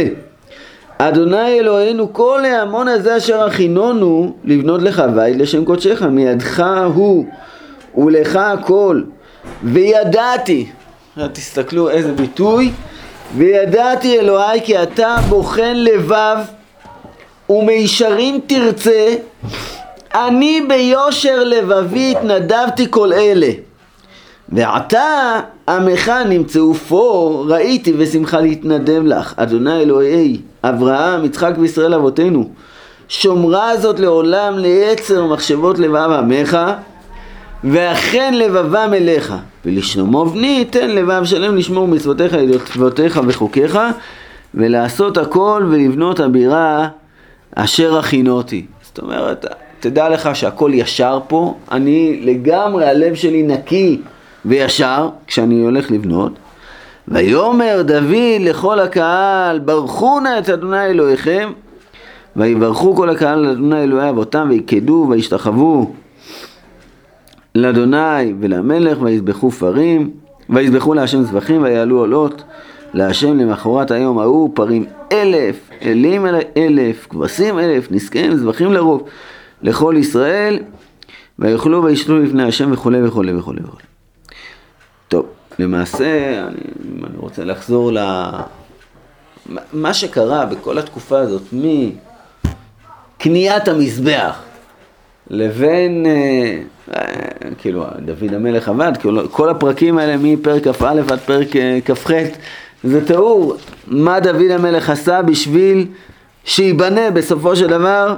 אדוני 1.09 1.61
אלוהינו 1.61 2.13
כל 2.13 2.45
ההמון 2.45 2.89
הזה 2.89 3.17
אשר 3.17 3.45
הכינונו 3.45 4.33
לבנות 4.45 4.83
לך 4.83 5.03
בית 5.15 5.37
לשם 5.37 5.65
קודשך 5.65 6.03
מידך 6.03 6.65
הוא 6.93 7.25
ולך 7.97 8.37
הכל. 8.37 9.03
וידעתי 9.63 10.67
תסתכלו 11.33 11.91
איזה 11.91 12.13
ביטוי 12.13 12.73
וידעתי 13.37 14.19
אלוהי 14.19 14.61
כי 14.65 14.83
אתה 14.83 15.17
בוחן 15.29 15.77
לבב 15.77 16.37
ומישרים 17.51 18.41
תרצה 18.47 19.15
אני 20.15 20.61
ביושר 20.69 21.45
לבבי 21.45 22.15
התנדבתי 22.17 22.87
כל 22.91 23.13
אלה 23.13 23.51
ועתה 24.53 25.41
עמך 25.69 26.13
נמצאו 26.29 26.75
פה 26.75 27.45
ראיתי 27.49 27.93
ושמחה 27.99 28.41
להתנדב 28.41 29.03
לך. 29.05 29.35
אדוני 29.37 29.81
אלוהי 29.81 30.41
אברהם 30.63 31.25
יצחק 31.25 31.53
וישראל 31.59 31.95
אבותינו 31.95 32.49
שומרה 33.09 33.77
זאת 33.77 34.01
לעולם 34.01 34.59
ליצר 34.59 35.27
מחשבות 35.27 35.79
לבב 35.79 36.11
עמך 36.13 36.59
ואכן 37.65 38.35
לבבם 38.35 38.91
אליך. 38.93 39.35
ולשלמה 39.65 40.25
בני 40.25 40.65
תן 40.65 40.91
לבב 40.91 41.25
שלם 41.25 41.57
לשמור 41.57 41.89
מצוותיך 41.89 42.33
ידיעותיך 42.33 43.21
וחוקיך 43.27 43.79
ולעשות 44.55 45.19
הכל 45.19 45.67
ולבנות 45.71 46.21
הבירה 46.21 46.89
אשר 47.55 47.99
הכינותי. 47.99 48.67
זאת 48.83 48.99
אומרת 48.99 49.47
תדע 49.81 50.09
לך 50.09 50.37
שהכל 50.37 50.71
ישר 50.75 51.21
פה. 51.29 51.55
אני 51.73 52.21
לגמרי 52.23 52.85
הלב 52.85 53.15
שלי 53.15 53.43
נקי 53.43 54.01
וישר 54.44 55.09
כשאני 55.26 55.62
הולך 55.62 55.90
לבנות 55.90 56.33
ויאמר 57.09 57.83
דוד 57.83 58.40
לכל 58.40 58.81
הקהל 58.81 59.59
ברכו 59.59 60.20
נא 60.20 60.38
את 60.38 60.48
אדוני 60.48 60.87
אלוהיכם 60.87 61.53
ויברכו 62.37 62.96
כל 62.96 63.11
הקהל 63.11 63.38
לאדוני 63.38 63.83
אלוהי 63.83 64.11
אבותם 64.11 64.46
ויקדו 64.50 65.07
וישתחוו 65.11 65.92
לאדוני 67.55 68.35
ולמלך 68.40 69.03
ויזבחו 69.03 69.50
פרים 69.50 70.11
ויזבחו 70.50 70.94
להשם 70.94 71.22
זבחים 71.22 71.62
ויעלו 71.62 71.98
עולות 71.98 72.42
להשם 72.94 73.38
למחרת 73.38 73.90
היום 73.90 74.18
ההוא 74.18 74.50
פרים 74.55 74.85
אלף 75.12 75.70
אלים 75.83 76.26
אלף 76.57 77.07
כבשים 77.11 77.59
אלף 77.59 77.92
נזקיהם 77.92 78.37
זבחים 78.37 78.72
לרוב 78.72 79.09
לכל 79.62 79.94
ישראל 79.98 80.59
ויאכלו 81.38 81.85
וישתו 81.85 82.18
לפני 82.18 82.42
השם 82.42 82.72
וכולי 82.72 83.07
וכולי 83.07 83.37
וכולי 83.37 83.61
וכולי 83.64 83.89
למעשה 85.61 86.38
אני, 86.38 86.57
אני 87.07 87.16
רוצה 87.16 87.44
לחזור 87.44 87.92
ל... 87.92 87.99
מה 89.73 89.94
שקרה 89.94 90.46
בכל 90.46 90.79
התקופה 90.79 91.18
הזאת 91.18 91.42
מקניית 93.20 93.68
המזבח 93.68 94.42
לבין, 95.31 96.07
אה, 96.07 96.59
אה, 96.96 97.05
כאילו, 97.59 97.85
דוד 98.05 98.35
המלך 98.35 98.68
עבד, 98.68 98.92
כאילו, 99.01 99.31
כל 99.31 99.49
הפרקים 99.49 99.99
האלה 99.99 100.16
מפרק 100.16 100.68
כ"א 100.68 101.01
עד 101.09 101.18
פרק 101.18 101.57
אה, 101.57 101.79
כ"ח, 101.85 102.11
זה 102.85 103.07
תיאור 103.07 103.57
מה 103.87 104.20
דוד 104.20 104.51
המלך 104.51 104.90
עשה 104.90 105.23
בשביל 105.23 105.87
שייבנה 106.44 107.11
בסופו 107.11 107.57
של 107.57 107.66
דבר 107.66 108.14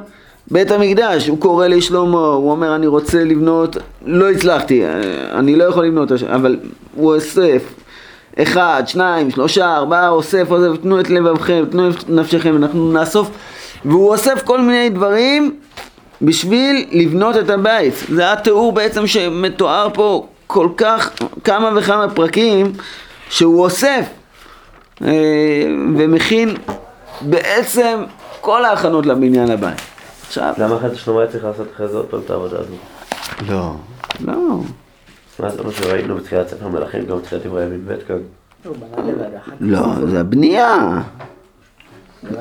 בית 0.50 0.70
המקדש. 0.70 1.28
הוא 1.28 1.38
קורא 1.38 1.66
לשלמה, 1.66 2.18
הוא 2.18 2.50
אומר 2.50 2.74
אני 2.74 2.87
רוצה 2.87 3.24
לבנות, 3.24 3.76
לא 4.07 4.31
הצלחתי, 4.31 4.85
אה, 4.85 4.90
אני 5.38 5.57
לא 5.57 5.64
יכול 5.64 5.87
לבנות, 5.87 6.12
אבל 6.35 6.57
הוא 6.94 7.14
אוסף. 7.14 7.62
אחד, 8.38 8.83
שניים, 8.87 9.31
שלושה, 9.31 9.76
ארבעה, 9.76 10.09
אוסף, 10.09 10.46
אוסף, 10.50 10.83
תנו 10.83 11.00
את 11.00 11.11
לבבכם, 11.11 11.64
תנו 11.70 11.90
את 11.90 12.11
נפשכם, 12.11 12.57
אנחנו 12.57 12.92
נאסוף, 12.92 13.31
והוא 13.85 14.09
אוסף 14.09 14.42
כל 14.44 14.61
מיני 14.61 14.90
דברים 14.90 15.55
בשביל 16.22 16.87
לבנות 16.92 17.37
את 17.37 17.50
הבית. 17.50 17.94
זה 18.09 18.33
התיאור 18.33 18.72
בעצם 18.72 19.07
שמתואר 19.07 19.88
פה 19.94 20.26
כל 20.46 20.68
כך, 20.76 21.11
כמה 21.44 21.70
וכמה 21.76 22.09
פרקים 22.09 22.72
שהוא 23.28 23.62
אוסף 23.62 24.07
אה, 25.05 25.09
ומכין 25.96 26.55
בעצם 27.20 28.02
כל 28.40 28.64
ההכנות 28.64 29.07
לבניין 29.07 29.50
הבית. 29.50 29.91
עכשיו, 30.33 30.55
למה 30.59 30.77
אחרי 30.77 30.97
שלמה 30.97 31.21
היה 31.21 31.31
צריך 31.31 31.45
לעשות 31.45 31.66
אחרי 31.75 31.88
זה 31.88 31.97
עוד 31.97 32.07
פעם 32.07 32.21
את 32.25 32.31
העבודה 32.31 32.59
הזו? 32.59 32.75
לא, 33.49 33.75
לא, 34.25 34.61
מה 35.38 35.51
זה 35.51 35.62
מה 35.62 35.73
שראינו 35.73 36.16
בתחילת 36.16 36.49
ספר 36.49 36.68
מלכים, 36.68 37.07
גם 37.07 37.18
בתחילת 37.18 37.47
דברי 37.47 37.62
הימים 37.62 37.85
ב' 37.88 37.95
כאן? 38.09 38.16
אחת. 39.38 39.53
לא, 39.61 39.81
זה 40.07 40.21
הבנייה. 40.21 41.01
זה. 42.23 42.38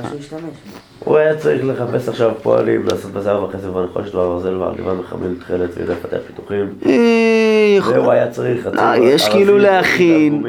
הוא 1.00 1.18
היה 1.18 1.38
צריך 1.38 1.66
לחפש 1.66 2.10
עכשיו 2.10 2.32
פועלים, 2.42 2.86
לעשות 2.86 3.12
בזר 3.12 3.44
וחסד 3.44 3.76
ונחושת 3.76 4.16
והברזל 4.16 4.56
והרדיבן 4.56 5.00
וחמיל 5.00 5.36
תכלת 5.40 5.70
ויודע 5.78 5.94
לפתח 5.94 6.18
פיתוחים. 6.28 6.74
אה, 6.86 7.78
והוא 7.86 8.12
היה 8.12 8.32
צריך, 8.32 8.68
לא, 8.74 8.96
יש 9.02 9.30
כאילו 9.30 9.58
להכין. 9.58 10.44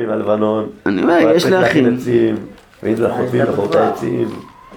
אני 0.86 1.02
אומר, 1.02 1.32
יש 1.34 1.46
להכין. 1.46 1.94
עצים, 1.94 2.36
ואם 2.82 2.94
זה 2.94 3.08
החוטבים 3.08 3.42
לחורטי 3.42 3.78
עצים, 3.78 4.28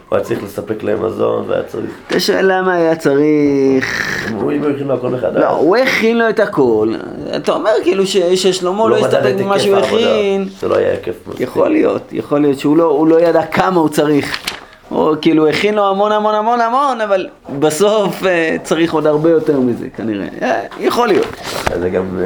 הוא 0.10 0.18
היה 0.18 0.26
צריך 0.26 0.44
לספק 0.44 0.84
להם 0.84 1.06
מזון, 1.06 1.46
והיה 1.48 1.64
צריך... 1.64 1.90
אתה 2.08 2.20
שואל 2.20 2.52
למה 2.52 2.74
היה 2.74 2.96
צריך... 2.96 4.26
הוא 4.32 4.42
הוא 4.42 4.52
הכין 4.52 4.88
לו 4.88 4.94
הכל 4.94 5.10
מחדש. 5.10 5.42
לא, 5.42 5.50
הוא 5.50 5.78
הכין 5.78 6.18
לו 6.18 6.30
את 6.30 6.40
הכל. 6.40 6.94
אתה 7.36 7.52
אומר 7.52 7.72
כאילו 7.84 8.04
ששלמה 8.36 8.90
לא 8.90 8.96
מדד 8.96 9.06
הסתפק 9.06 9.34
במה 9.40 9.60
שהוא. 9.60 9.78
הכין. 9.78 10.48
זה 10.60 10.68
לא 10.68 10.76
היה 10.76 10.92
היקף 10.92 11.16
מספיק. 11.28 11.42
יכול 11.42 11.70
להיות, 11.70 12.02
יכול 12.12 12.42
להיות 12.42 12.60
שהוא 12.60 12.78
לא, 12.78 12.84
הוא 12.84 13.08
לא 13.08 13.22
ידע 13.22 13.46
כמה 13.46 13.80
הוא 13.80 13.90
צריך. 13.90 14.56
או 14.92 15.14
כאילו 15.22 15.48
הכין 15.48 15.76
לו 15.76 15.90
המון 15.90 16.12
המון 16.12 16.36
המון 16.36 16.62
המון, 16.62 17.02
אבל 17.02 17.28
בסוף 17.60 18.26
אה, 18.26 18.56
צריך 18.64 18.94
עוד 18.94 19.08
הרבה 19.08 19.30
יותר 19.30 19.60
מזה 19.60 19.90
כנראה. 19.90 20.28
אה, 20.42 20.62
יכול 20.80 21.08
להיות. 21.08 21.34
אחרי 21.44 21.80
זה 21.80 21.90
גם 21.90 22.20
אה, 22.20 22.26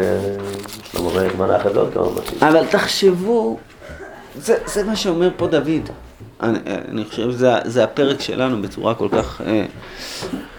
שלמה 0.91 1.09
מלך 1.13 1.35
מנה 1.35 1.57
אחרי 1.57 1.73
זה 1.73 1.79
עוד 1.79 1.93
כמה 1.93 2.09
בתים. 2.09 2.37
אבל 2.41 2.65
תחשבו, 2.65 3.57
זה, 4.35 4.55
זה 4.65 4.83
מה 4.83 4.95
שאומר 4.95 5.29
פה 5.37 5.47
דוד. 5.47 5.89
אני, 6.41 6.59
אני 6.91 7.05
חושב 7.05 7.31
שזה 7.31 7.51
זה 7.65 7.83
הפרק 7.83 8.21
שלנו 8.21 8.61
בצורה 8.61 8.95
כל 8.95 9.07
כך... 9.11 9.41
אה, 9.47 9.65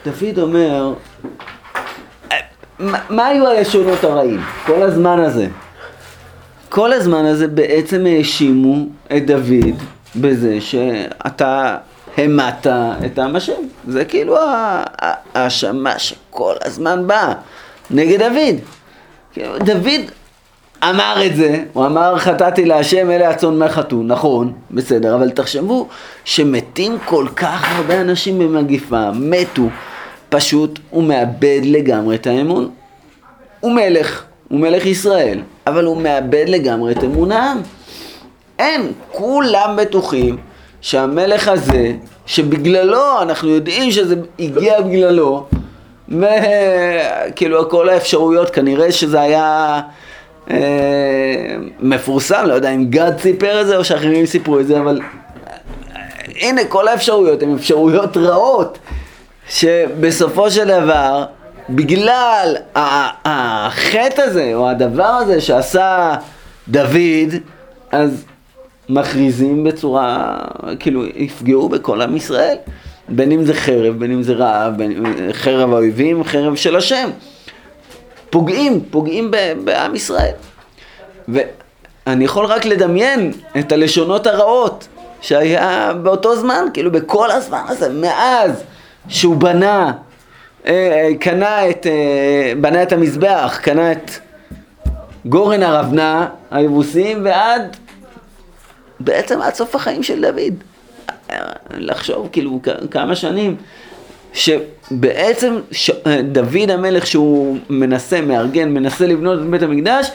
דוד 0.04 0.38
אומר, 0.38 0.94
אה, 2.32 2.36
מה, 2.78 2.98
מה 3.10 3.26
היו 3.26 3.46
הלשונות 3.46 4.04
הרעים 4.04 4.40
כל 4.66 4.82
הזמן 4.82 5.20
הזה? 5.20 5.48
כל 6.68 6.92
הזמן 6.92 7.24
הזה 7.24 7.48
בעצם 7.48 8.06
האשימו 8.06 8.86
את 9.16 9.26
דוד 9.26 9.82
בזה 10.16 10.60
שאתה 10.60 11.76
המטת 12.16 12.70
את 13.06 13.18
העם 13.18 13.36
השם. 13.36 13.62
זה 13.88 14.04
כאילו 14.04 14.36
ההאשמה 14.98 15.98
שכל 15.98 16.54
הזמן 16.64 17.06
באה 17.06 17.32
נגד 17.90 18.18
דוד. 18.18 18.60
כאילו, 19.32 19.58
דוד 19.58 20.00
אמר 20.84 21.26
את 21.26 21.36
זה, 21.36 21.62
הוא 21.72 21.86
אמר 21.86 22.18
חטאתי 22.18 22.64
להשם 22.64 23.10
אלה 23.10 23.30
הצאן 23.30 23.58
מהחתון, 23.58 24.06
נכון, 24.06 24.52
בסדר, 24.70 25.14
אבל 25.14 25.30
תחשבו 25.30 25.88
שמתים 26.24 26.98
כל 27.04 27.26
כך 27.36 27.76
הרבה 27.76 28.00
אנשים 28.00 28.38
במגיפה, 28.38 29.10
מתו, 29.14 29.62
פשוט 30.28 30.78
הוא 30.90 31.04
מאבד 31.04 31.60
לגמרי 31.64 32.16
את 32.16 32.26
האמון. 32.26 32.70
הוא 33.60 33.72
מלך, 33.72 34.24
הוא 34.48 34.60
מלך 34.60 34.86
ישראל, 34.86 35.40
אבל 35.66 35.84
הוא 35.84 36.02
מאבד 36.02 36.44
לגמרי 36.48 36.92
את 36.92 37.04
אמון 37.04 37.32
העם. 37.32 37.60
אין, 38.58 38.92
כולם 39.12 39.76
בטוחים 39.76 40.36
שהמלך 40.80 41.48
הזה, 41.48 41.92
שבגללו, 42.26 43.22
אנחנו 43.22 43.48
יודעים 43.48 43.90
שזה 43.90 44.14
הגיע 44.38 44.80
בגללו, 44.80 45.46
וכאילו 46.08 47.70
כל 47.70 47.88
האפשרויות, 47.88 48.50
כנראה 48.50 48.92
שזה 48.92 49.20
היה 49.20 49.80
מפורסם, 51.80 52.44
לא 52.46 52.54
יודע 52.54 52.70
אם 52.70 52.84
גד 52.84 53.12
סיפר 53.18 53.60
את 53.60 53.66
זה 53.66 53.76
או 53.76 53.84
שאחרים 53.84 54.26
סיפרו 54.26 54.60
את 54.60 54.66
זה, 54.66 54.80
אבל 54.80 55.00
אה, 55.00 56.02
הנה, 56.40 56.64
כל 56.64 56.88
האפשרויות 56.88 57.42
הן 57.42 57.54
אפשרויות 57.54 58.16
רעות, 58.16 58.78
שבסופו 59.48 60.50
של 60.50 60.64
דבר, 60.64 61.24
בגלל 61.70 62.56
החטא 62.74 64.22
הזה, 64.22 64.50
או 64.54 64.68
הדבר 64.68 65.04
הזה 65.04 65.40
שעשה 65.40 66.14
דוד, 66.68 67.34
אז 67.92 68.24
מכריזים 68.88 69.64
בצורה, 69.64 70.38
כאילו, 70.78 71.06
יפגעו 71.06 71.68
בכל 71.68 72.02
עם 72.02 72.16
ישראל. 72.16 72.56
בין 73.08 73.32
אם 73.32 73.44
זה 73.44 73.54
חרב, 73.54 73.98
בין 73.98 74.12
אם 74.12 74.22
זה 74.22 74.32
רעב, 74.32 74.76
בין 74.76 75.04
חרב 75.32 75.72
האויבים, 75.72 76.24
חרב 76.24 76.56
של 76.56 76.76
השם. 76.76 77.10
פוגעים, 78.30 78.84
פוגעים 78.90 79.30
בעם 79.64 79.94
ישראל. 79.94 80.34
ואני 81.28 82.24
יכול 82.24 82.46
רק 82.46 82.64
לדמיין 82.64 83.32
את 83.58 83.72
הלשונות 83.72 84.26
הרעות 84.26 84.88
שהיה 85.20 85.92
באותו 86.02 86.36
זמן, 86.36 86.64
כאילו 86.74 86.92
בכל 86.92 87.30
הזמן 87.30 87.62
הזה, 87.68 87.88
מאז 87.88 88.62
שהוא 89.08 89.36
בנה, 89.36 89.92
אה, 90.66 90.72
אה, 90.72 91.08
קנה 91.20 91.70
את, 91.70 91.86
אה, 91.86 92.52
בנה 92.60 92.82
את 92.82 92.92
המזבח, 92.92 93.58
קנה 93.62 93.92
את 93.92 94.10
גורן 95.26 95.62
ארבנה, 95.62 96.28
היבוסים, 96.50 97.24
ועד 97.24 97.76
בעצם 99.00 99.42
עד 99.42 99.54
סוף 99.54 99.74
החיים 99.74 100.02
של 100.02 100.20
דוד. 100.20 100.54
לחשוב 101.70 102.28
כאילו 102.32 102.60
כמה 102.90 103.16
שנים, 103.16 103.56
שבעצם 104.32 105.58
ש... 105.70 105.90
דוד 106.32 106.70
המלך 106.70 107.06
שהוא 107.06 107.58
מנסה, 107.70 108.20
מארגן, 108.20 108.68
מנסה 108.74 109.06
לבנות 109.06 109.40
את 109.40 109.46
בית 109.46 109.62
המקדש, 109.62 110.10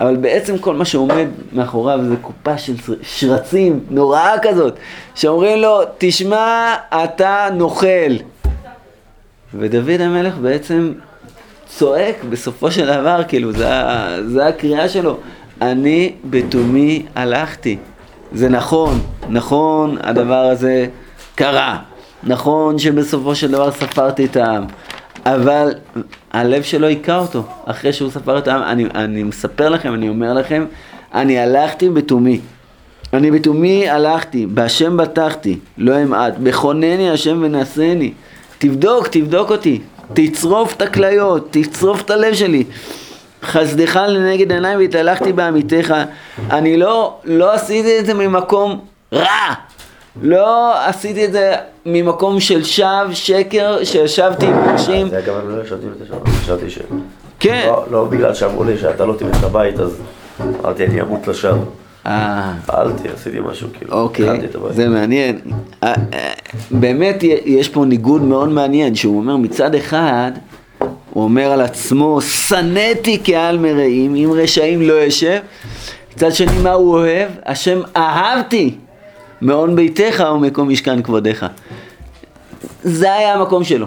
אבל 0.00 0.16
בעצם 0.16 0.58
כל 0.58 0.74
מה 0.74 0.84
שעומד 0.84 1.26
מאחוריו 1.52 2.00
זה 2.08 2.14
קופה 2.22 2.58
של 2.58 2.76
שר- 2.76 2.92
שרצים 3.02 3.80
נוראה 3.90 4.34
כזאת, 4.42 4.74
שאומרים 5.14 5.58
לו, 5.62 5.80
תשמע, 5.98 6.74
אתה 7.04 7.48
נוכל. 7.54 8.12
ודוד 9.54 10.00
המלך 10.00 10.34
בעצם 10.34 10.92
צועק 11.66 12.24
בסופו 12.30 12.70
של 12.70 12.86
דבר, 12.86 13.22
כאילו, 13.28 13.52
זה, 13.52 13.68
זה 14.26 14.46
הקריאה 14.46 14.88
שלו. 14.88 15.16
אני 15.62 16.12
בתומי 16.24 17.06
הלכתי. 17.14 17.76
זה 18.32 18.48
נכון, 18.48 19.00
נכון, 19.28 19.96
הדבר 20.00 20.34
הזה 20.44 20.86
קרה. 21.34 21.78
נכון 22.22 22.78
שבסופו 22.78 23.34
של 23.34 23.50
דבר 23.50 23.70
ספרתי 23.70 24.24
את 24.24 24.36
העם. 24.36 24.64
אבל 25.26 25.74
הלב 26.32 26.62
שלו 26.62 26.86
היכה 26.86 27.18
אותו 27.18 27.42
אחרי 27.64 27.92
שהוא 27.92 28.10
ספר 28.10 28.38
את 28.38 28.48
העם. 28.48 28.62
אני, 28.62 28.84
אני 28.94 29.22
מספר 29.22 29.68
לכם, 29.68 29.94
אני 29.94 30.08
אומר 30.08 30.32
לכם, 30.34 30.64
אני 31.14 31.38
הלכתי 31.38 31.90
בתומי. 31.90 32.40
אני 33.12 33.30
בתומי 33.30 33.88
הלכתי, 33.88 34.46
בהשם 34.46 34.96
בטחתי, 34.96 35.58
לא 35.78 36.02
אמעט, 36.02 36.34
בכונני 36.38 37.10
השם 37.10 37.42
ונעשני. 37.42 38.12
תבדוק, 38.58 39.08
תבדוק 39.08 39.50
אותי, 39.50 39.80
תצרוף 40.12 40.76
את 40.76 40.82
הכליות, 40.82 41.48
תצרוף 41.50 42.02
את 42.02 42.10
הלב 42.10 42.34
שלי. 42.34 42.64
חסדך 43.42 44.00
לנגד 44.08 44.52
עיניי 44.52 44.76
והתהלכתי 44.76 45.32
בעמיתך. 45.32 45.94
אני 46.50 46.76
לא, 46.76 47.16
לא 47.24 47.52
עשיתי 47.52 47.98
את 47.98 48.06
זה 48.06 48.14
ממקום 48.14 48.80
רע. 49.12 49.54
לא 50.22 50.74
עשיתי 50.86 51.24
את 51.24 51.32
זה 51.32 51.56
ממקום 51.92 52.40
של 52.40 52.64
שווא, 52.64 53.12
שקר, 53.12 53.84
שישבתי 53.84 54.46
עם 54.46 54.54
אנשים. 54.68 55.08
זה 55.08 55.18
אגב, 55.18 55.36
אני 55.36 55.56
לא 55.56 55.62
ישבתי 55.62 55.86
בזה 55.86 56.04
שם, 56.08 56.30
חשבתי 56.30 56.70
ש... 56.70 56.78
כן. 57.40 57.66
לא- 57.66 57.84
לא 57.90 58.04
בגלל 58.04 58.34
שאמרו 58.34 58.64
לי 58.64 58.78
שאתה 58.78 59.04
לא 59.06 59.14
את 59.38 59.44
הבית, 59.44 59.80
אז 59.80 59.96
אמרתי 60.40 60.84
אני 60.86 61.00
אמות 61.00 61.28
לשווא. 61.28 61.64
אה, 62.06 62.52
פעלתי, 62.66 63.08
עשיתי 63.08 63.38
משהו, 63.40 63.68
כאילו, 63.78 63.92
אוקיי, 63.92 64.40
את. 64.44 64.56
זה 64.70 64.88
מעניין. 64.88 65.38
אה, 65.82 65.94
אה, 66.14 66.32
באמת 66.70 67.22
יש 67.44 67.68
פה 67.68 67.84
ניגוד 67.84 68.22
מאוד 68.22 68.48
מעניין, 68.48 68.94
שהוא 68.94 69.18
אומר 69.18 69.36
מצד 69.36 69.74
אחד, 69.74 70.32
הוא 71.10 71.24
אומר 71.24 71.52
על 71.52 71.60
עצמו, 71.60 72.20
שנאתי 72.20 73.18
קהל 73.18 73.58
מרעים, 73.58 74.14
אם 74.14 74.30
רשעים 74.36 74.82
לא 74.82 75.08
אשב. 75.08 75.38
מצד 76.16 76.32
שני, 76.32 76.58
מה 76.62 76.72
הוא 76.72 76.92
אוהב? 76.94 77.28
השם 77.46 77.80
אהבתי 77.96 78.74
מעון 79.40 79.76
ביתך 79.76 80.24
ומקום 80.34 80.68
משכן 80.68 81.02
כבודיך. 81.02 81.46
זה 82.82 83.14
היה 83.14 83.34
המקום 83.34 83.64
שלו. 83.64 83.86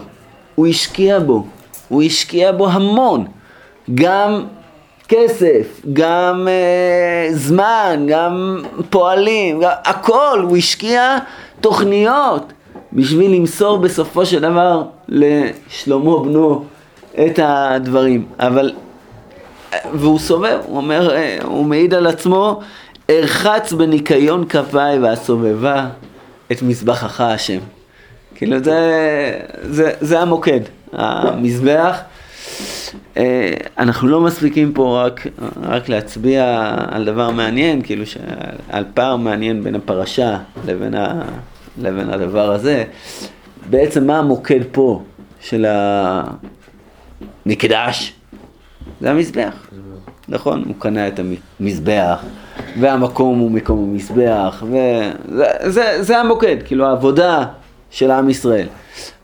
הוא 0.55 0.67
השקיע 0.67 1.19
בו, 1.19 1.45
הוא 1.87 2.03
השקיע 2.03 2.51
בו 2.51 2.69
המון, 2.69 3.25
גם 3.95 4.43
כסף, 5.07 5.81
גם 5.93 6.47
אה, 6.47 7.27
זמן, 7.33 8.05
גם 8.07 8.63
פועלים, 8.89 9.59
גם, 9.59 9.71
הכל, 9.85 10.45
הוא 10.49 10.57
השקיע 10.57 11.17
תוכניות 11.61 12.53
בשביל 12.93 13.31
למסור 13.31 13.77
בסופו 13.77 14.25
של 14.25 14.39
דבר 14.39 14.83
לשלמה 15.09 16.19
בנו 16.23 16.63
את 17.25 17.39
הדברים. 17.43 18.25
אבל, 18.39 18.71
והוא 19.93 20.19
סובב, 20.19 20.59
הוא 20.65 20.77
אומר, 20.77 21.15
אה, 21.15 21.37
הוא 21.43 21.65
מעיד 21.65 21.93
על 21.93 22.07
עצמו, 22.07 22.59
ארחץ 23.11 23.73
בניקיון 23.73 24.45
כפיי 24.45 24.99
והסובבה 24.99 25.89
את 26.51 26.61
מזבחך 26.61 27.21
השם. 27.21 27.59
כאילו 28.35 28.63
זה, 28.63 28.79
זה, 29.61 29.91
זה 30.01 30.19
המוקד, 30.19 30.59
המזבח. 30.93 31.99
אה, 33.17 33.53
אנחנו 33.77 34.07
לא 34.07 34.21
מספיקים 34.21 34.73
פה 34.73 35.03
רק, 35.05 35.27
רק 35.61 35.89
להצביע 35.89 36.73
על 36.91 37.05
דבר 37.05 37.31
מעניין, 37.31 37.81
כאילו 37.81 38.03
על 38.69 38.85
פער 38.93 39.15
מעניין 39.15 39.63
בין 39.63 39.75
הפרשה 39.75 40.37
לבין, 40.65 40.95
ה, 40.95 41.21
לבין 41.81 42.09
הדבר 42.09 42.51
הזה. 42.51 42.83
בעצם 43.69 44.07
מה 44.07 44.19
המוקד 44.19 44.59
פה 44.71 45.03
של 45.41 45.65
המקדש? 47.45 48.13
זה 49.01 49.11
המזבח, 49.11 49.67
נכון? 50.27 50.63
הוא 50.67 50.75
קנה 50.79 51.07
את 51.07 51.19
המזבח, 51.59 52.23
והמקום 52.79 53.39
הוא 53.39 53.51
מקום 53.51 53.89
המזבח, 53.89 54.63
וזה 54.63 55.51
זה, 55.63 56.03
זה 56.03 56.17
המוקד, 56.17 56.57
כאילו 56.65 56.85
העבודה 56.85 57.45
של 57.89 58.11
עם 58.11 58.29
ישראל. 58.29 58.67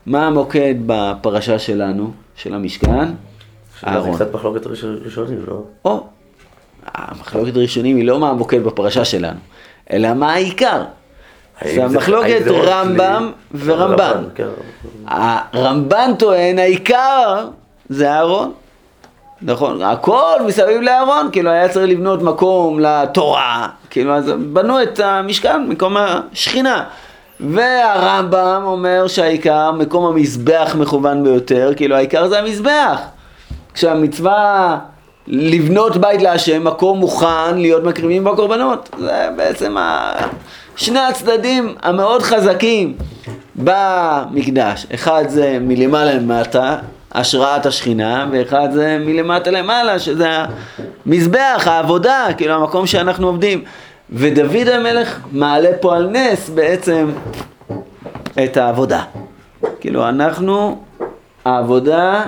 מה 0.06 0.26
המוקד 0.26 0.74
בפרשה 0.86 1.58
שלנו, 1.58 2.10
של 2.36 2.54
המשכן? 2.54 3.08
זה 3.82 4.10
קצת 4.14 4.34
מחלוקת 4.34 4.66
ראשונים, 4.66 5.44
לא? 5.48 5.62
או, 5.84 6.06
המחלוקת 6.94 7.56
ראשונים 7.56 7.96
היא 7.96 8.04
לא 8.04 8.20
מה 8.20 8.30
המוקד 8.30 8.64
בפרשה 8.64 9.04
שלנו, 9.04 9.38
אלא 9.92 10.14
מה 10.14 10.32
העיקר. 10.32 10.82
זה 11.64 11.84
המחלוקת 11.84 12.42
רמב"ם 12.46 13.32
ורמב"ן. 13.54 14.24
כן. 14.34 14.46
הרמב"ן 15.06 16.10
טוען, 16.18 16.58
העיקר 16.58 17.48
זה 17.88 18.10
אהרון. 18.12 18.52
נכון, 19.42 19.82
הכל 19.82 20.34
מסביב 20.46 20.80
לאהרון, 20.80 21.28
כאילו 21.32 21.50
היה 21.50 21.68
צריך 21.68 21.90
לבנות 21.90 22.22
מקום 22.22 22.80
לתורה, 22.80 23.68
כאילו 23.90 24.14
אז 24.14 24.32
בנו 24.52 24.82
את 24.82 25.00
המשכן, 25.00 25.66
מקום 25.68 25.96
השכינה. 25.96 26.84
והרמב"ם 27.40 28.62
אומר 28.64 29.06
שהעיקר, 29.08 29.72
מקום 29.72 30.06
המזבח 30.06 30.76
מכוון 30.78 31.24
ביותר, 31.24 31.72
כאילו 31.76 31.96
העיקר 31.96 32.28
זה 32.28 32.38
המזבח. 32.38 33.00
כשהמצווה 33.74 34.78
לבנות 35.26 35.96
בית 35.96 36.22
להשם, 36.22 36.64
מקום 36.64 36.98
מוכן 36.98 37.54
להיות 37.56 37.84
מקריבים 37.84 38.24
בו 38.24 38.36
קורבנות. 38.36 38.90
זה 38.98 39.28
בעצם 39.36 39.76
ה... 39.76 40.12
שני 40.76 41.00
הצדדים 41.00 41.74
המאוד 41.82 42.22
חזקים 42.22 42.94
במקדש. 43.56 44.86
אחד 44.94 45.24
זה 45.28 45.58
מלמעלה 45.60 46.14
למטה, 46.14 46.76
השראת 47.12 47.66
השכינה, 47.66 48.26
ואחד 48.32 48.68
זה 48.72 48.98
מלמטה 49.00 49.50
למעלה, 49.50 49.98
שזה 49.98 50.28
המזבח, 51.06 51.62
העבודה, 51.66 52.26
כאילו 52.36 52.54
המקום 52.54 52.86
שאנחנו 52.86 53.26
עובדים. 53.26 53.64
ודוד 54.10 54.68
המלך 54.68 55.18
מעלה 55.32 55.70
פה 55.80 55.96
על 55.96 56.10
נס 56.10 56.48
בעצם 56.48 57.10
את 58.44 58.56
העבודה. 58.56 59.02
כאילו 59.80 60.08
אנחנו, 60.08 60.82
העבודה 61.44 62.24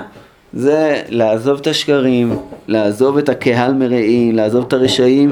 זה 0.53 1.01
לעזוב 1.09 1.59
את 1.59 1.67
השקרים, 1.67 2.37
לעזוב 2.67 3.17
את 3.17 3.29
הקהל 3.29 3.73
מרעים, 3.73 4.35
לעזוב 4.35 4.65
את 4.67 4.73
הרשעים, 4.73 5.31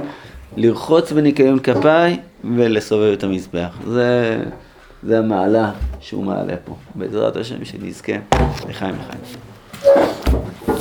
לרחוץ 0.57 1.11
בניקיון 1.11 1.59
כפיי 1.59 2.19
ולסובב 2.55 3.11
את 3.13 3.23
המזבח. 3.23 3.77
זה, 3.87 4.37
זה 5.03 5.19
המעלה 5.19 5.71
שהוא 5.99 6.23
מעלה 6.23 6.53
פה. 6.65 6.75
בעזרת 6.95 7.35
השם 7.35 7.65
שנזכה 7.65 8.13
לחיים 8.69 8.95
לחיים. 8.95 10.18